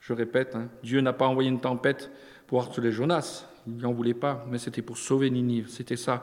Je 0.00 0.14
répète, 0.14 0.56
hein, 0.56 0.68
Dieu 0.82 1.02
n'a 1.02 1.12
pas 1.12 1.26
envoyé 1.26 1.50
une 1.50 1.60
tempête 1.60 2.10
pour 2.46 2.62
harceler 2.62 2.90
Jonas, 2.90 3.46
il 3.66 3.76
n'en 3.76 3.92
voulait 3.92 4.14
pas, 4.14 4.46
mais 4.50 4.56
c'était 4.56 4.80
pour 4.80 4.96
sauver 4.96 5.30
Ninive. 5.30 5.68
C'était 5.68 5.98
ça 5.98 6.22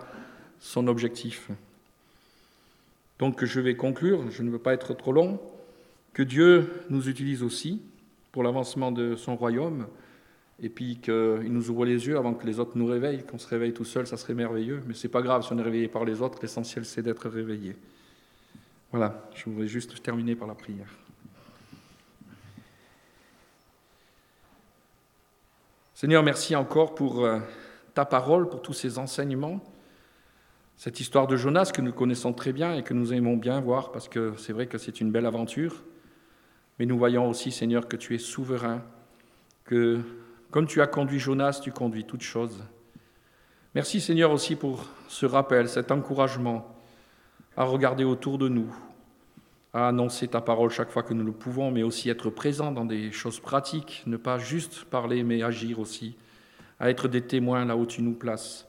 son 0.59 0.87
objectif. 0.87 1.49
Donc 3.19 3.43
je 3.43 3.59
vais 3.59 3.75
conclure, 3.75 4.31
je 4.31 4.41
ne 4.43 4.49
veux 4.49 4.59
pas 4.59 4.73
être 4.73 4.93
trop 4.93 5.11
long, 5.11 5.39
que 6.13 6.23
Dieu 6.23 6.71
nous 6.89 7.09
utilise 7.09 7.43
aussi 7.43 7.81
pour 8.31 8.43
l'avancement 8.43 8.91
de 8.91 9.15
son 9.15 9.35
royaume, 9.35 9.87
et 10.61 10.69
puis 10.69 10.97
qu'il 10.97 11.51
nous 11.51 11.69
ouvre 11.69 11.85
les 11.85 12.07
yeux 12.07 12.17
avant 12.17 12.33
que 12.33 12.45
les 12.45 12.59
autres 12.59 12.71
nous 12.75 12.85
réveillent. 12.85 13.23
Qu'on 13.23 13.37
se 13.37 13.47
réveille 13.47 13.73
tout 13.73 13.85
seul, 13.85 14.07
ça 14.07 14.17
serait 14.17 14.33
merveilleux, 14.33 14.81
mais 14.87 14.93
c'est 14.93 15.07
pas 15.07 15.21
grave 15.21 15.43
si 15.45 15.53
on 15.53 15.57
est 15.57 15.63
réveillé 15.63 15.87
par 15.87 16.05
les 16.05 16.21
autres, 16.21 16.39
l'essentiel 16.41 16.85
c'est 16.85 17.01
d'être 17.01 17.29
réveillé. 17.29 17.75
Voilà, 18.91 19.29
je 19.35 19.45
voudrais 19.45 19.67
juste 19.67 20.01
terminer 20.01 20.35
par 20.35 20.47
la 20.47 20.55
prière. 20.55 20.89
Seigneur, 25.93 26.23
merci 26.23 26.55
encore 26.55 26.95
pour 26.95 27.25
euh, 27.25 27.39
ta 27.93 28.05
parole, 28.05 28.49
pour 28.49 28.61
tous 28.61 28.73
ces 28.73 28.97
enseignements. 28.97 29.61
Cette 30.79 31.01
histoire 31.01 31.27
de 31.27 31.35
Jonas 31.35 31.71
que 31.73 31.81
nous 31.81 31.91
connaissons 31.91 32.31
très 32.31 32.53
bien 32.53 32.73
et 32.73 32.83
que 32.83 32.93
nous 32.93 33.11
aimons 33.11 33.35
bien 33.35 33.59
voir 33.59 33.91
parce 33.91 34.07
que 34.07 34.35
c'est 34.37 34.53
vrai 34.53 34.65
que 34.65 34.77
c'est 34.77 35.01
une 35.01 35.11
belle 35.11 35.25
aventure. 35.25 35.83
Mais 36.79 36.85
nous 36.85 36.97
voyons 36.97 37.29
aussi, 37.29 37.51
Seigneur, 37.51 37.89
que 37.89 37.97
tu 37.97 38.15
es 38.15 38.17
souverain, 38.17 38.81
que 39.65 39.99
comme 40.51 40.67
tu 40.67 40.79
as 40.79 40.87
conduit 40.87 41.19
Jonas, 41.19 41.59
tu 41.61 41.73
conduis 41.73 42.05
toutes 42.05 42.21
choses. 42.21 42.63
Merci, 43.75 43.99
Seigneur, 43.99 44.31
aussi 44.31 44.55
pour 44.55 44.85
ce 45.09 45.25
rappel, 45.25 45.67
cet 45.67 45.91
encouragement 45.91 46.73
à 47.57 47.65
regarder 47.65 48.05
autour 48.05 48.37
de 48.37 48.47
nous, 48.47 48.73
à 49.73 49.89
annoncer 49.89 50.29
ta 50.29 50.39
parole 50.39 50.69
chaque 50.69 50.91
fois 50.91 51.03
que 51.03 51.13
nous 51.13 51.25
le 51.25 51.33
pouvons, 51.33 51.71
mais 51.71 51.83
aussi 51.83 52.09
être 52.09 52.29
présent 52.29 52.71
dans 52.71 52.85
des 52.85 53.11
choses 53.11 53.41
pratiques, 53.41 54.03
ne 54.05 54.15
pas 54.15 54.37
juste 54.37 54.85
parler, 54.85 55.23
mais 55.23 55.43
agir 55.43 55.77
aussi, 55.77 56.15
à 56.79 56.89
être 56.89 57.09
des 57.09 57.21
témoins 57.21 57.65
là 57.65 57.75
où 57.75 57.85
tu 57.85 58.01
nous 58.01 58.13
places. 58.13 58.68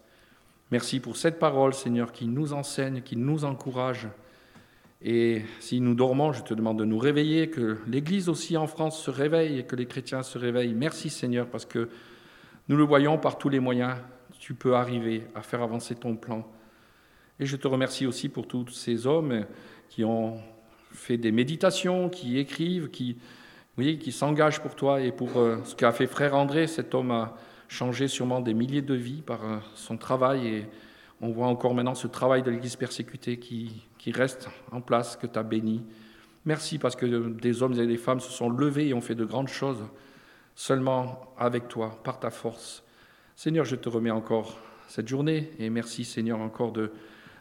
Merci 0.70 1.00
pour 1.00 1.16
cette 1.16 1.40
parole, 1.40 1.74
Seigneur, 1.74 2.12
qui 2.12 2.28
nous 2.28 2.52
enseigne, 2.52 3.02
qui 3.02 3.16
nous 3.16 3.44
encourage. 3.44 4.06
Et 5.02 5.42
si 5.58 5.80
nous 5.80 5.94
dormons, 5.94 6.32
je 6.32 6.44
te 6.44 6.54
demande 6.54 6.78
de 6.78 6.84
nous 6.84 6.98
réveiller, 6.98 7.50
que 7.50 7.78
l'Église 7.88 8.28
aussi 8.28 8.56
en 8.56 8.68
France 8.68 9.02
se 9.02 9.10
réveille 9.10 9.58
et 9.58 9.64
que 9.64 9.74
les 9.74 9.86
chrétiens 9.86 10.22
se 10.22 10.38
réveillent. 10.38 10.74
Merci 10.74 11.10
Seigneur, 11.10 11.48
parce 11.48 11.66
que 11.66 11.88
nous 12.68 12.76
le 12.76 12.84
voyons 12.84 13.18
par 13.18 13.36
tous 13.36 13.48
les 13.48 13.58
moyens, 13.58 13.96
tu 14.38 14.54
peux 14.54 14.76
arriver 14.76 15.24
à 15.34 15.42
faire 15.42 15.60
avancer 15.60 15.96
ton 15.96 16.14
plan. 16.14 16.46
Et 17.40 17.46
je 17.46 17.56
te 17.56 17.66
remercie 17.66 18.06
aussi 18.06 18.28
pour 18.28 18.46
tous 18.46 18.68
ces 18.68 19.08
hommes 19.08 19.46
qui 19.88 20.04
ont 20.04 20.38
fait 20.92 21.16
des 21.16 21.32
méditations, 21.32 22.08
qui 22.08 22.38
écrivent, 22.38 22.90
qui, 22.90 23.18
qui 23.76 24.12
s'engagent 24.12 24.60
pour 24.60 24.76
toi 24.76 25.00
et 25.00 25.10
pour 25.10 25.36
euh, 25.36 25.56
ce 25.64 25.74
qu'a 25.74 25.90
fait 25.90 26.06
frère 26.06 26.36
André. 26.36 26.68
Cet 26.68 26.94
homme 26.94 27.10
a 27.10 27.34
changé 27.70 28.08
sûrement 28.08 28.40
des 28.40 28.52
milliers 28.52 28.82
de 28.82 28.94
vies 28.94 29.22
par 29.22 29.44
euh, 29.44 29.58
son 29.74 29.96
travail 29.96 30.46
et 30.46 30.66
on 31.20 31.30
voit 31.30 31.46
encore 31.46 31.72
maintenant 31.72 31.94
ce 31.94 32.08
travail 32.08 32.42
de 32.42 32.50
l'Église 32.50 32.76
persécutée 32.76 33.38
qui, 33.38 33.86
qui 33.96 34.10
reste 34.10 34.48
en 34.72 34.80
place, 34.80 35.16
que 35.16 35.26
tu 35.26 35.38
as 35.38 35.44
béni. 35.44 35.82
Merci 36.44 36.78
parce 36.78 36.96
que 36.96 37.28
des 37.28 37.62
hommes 37.62 37.78
et 37.78 37.86
des 37.86 37.96
femmes 37.96 38.20
se 38.20 38.30
sont 38.30 38.50
levés 38.50 38.88
et 38.88 38.94
ont 38.94 39.00
fait 39.00 39.14
de 39.14 39.24
grandes 39.24 39.48
choses 39.48 39.84
seulement 40.56 41.32
avec 41.38 41.68
toi, 41.68 42.00
par 42.02 42.18
ta 42.18 42.30
force. 42.30 42.82
Seigneur, 43.36 43.64
je 43.64 43.76
te 43.76 43.88
remets 43.88 44.10
encore 44.10 44.58
cette 44.88 45.06
journée 45.06 45.50
et 45.58 45.70
merci 45.70 46.04
Seigneur 46.04 46.40
encore 46.40 46.72
de 46.72 46.90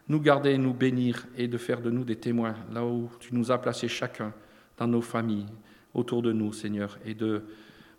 nous 0.09 0.19
garder, 0.19 0.57
nous 0.57 0.73
bénir 0.73 1.25
et 1.37 1.47
de 1.47 1.57
faire 1.57 1.81
de 1.81 1.89
nous 1.89 2.03
des 2.03 2.17
témoins 2.17 2.55
là 2.71 2.85
où 2.85 3.09
tu 3.19 3.33
nous 3.33 3.51
as 3.51 3.57
placés 3.57 3.87
chacun 3.87 4.31
dans 4.77 4.87
nos 4.87 5.01
familles, 5.01 5.47
autour 5.93 6.21
de 6.21 6.31
nous, 6.31 6.53
Seigneur, 6.53 6.99
et 7.05 7.15
de, 7.15 7.43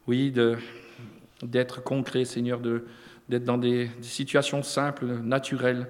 oui, 0.06 0.30
de, 0.30 0.56
d'être 1.42 1.82
concret, 1.82 2.24
Seigneur, 2.24 2.60
d'être 2.60 3.44
dans 3.44 3.58
des, 3.58 3.90
situations 4.02 4.62
simples, 4.62 5.06
naturelles, 5.22 5.86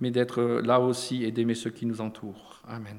mais 0.00 0.10
d'être 0.10 0.42
là 0.64 0.80
aussi 0.80 1.24
et 1.24 1.30
d'aimer 1.30 1.54
ceux 1.54 1.70
qui 1.70 1.86
nous 1.86 2.00
entourent. 2.00 2.62
Amen. 2.66 2.98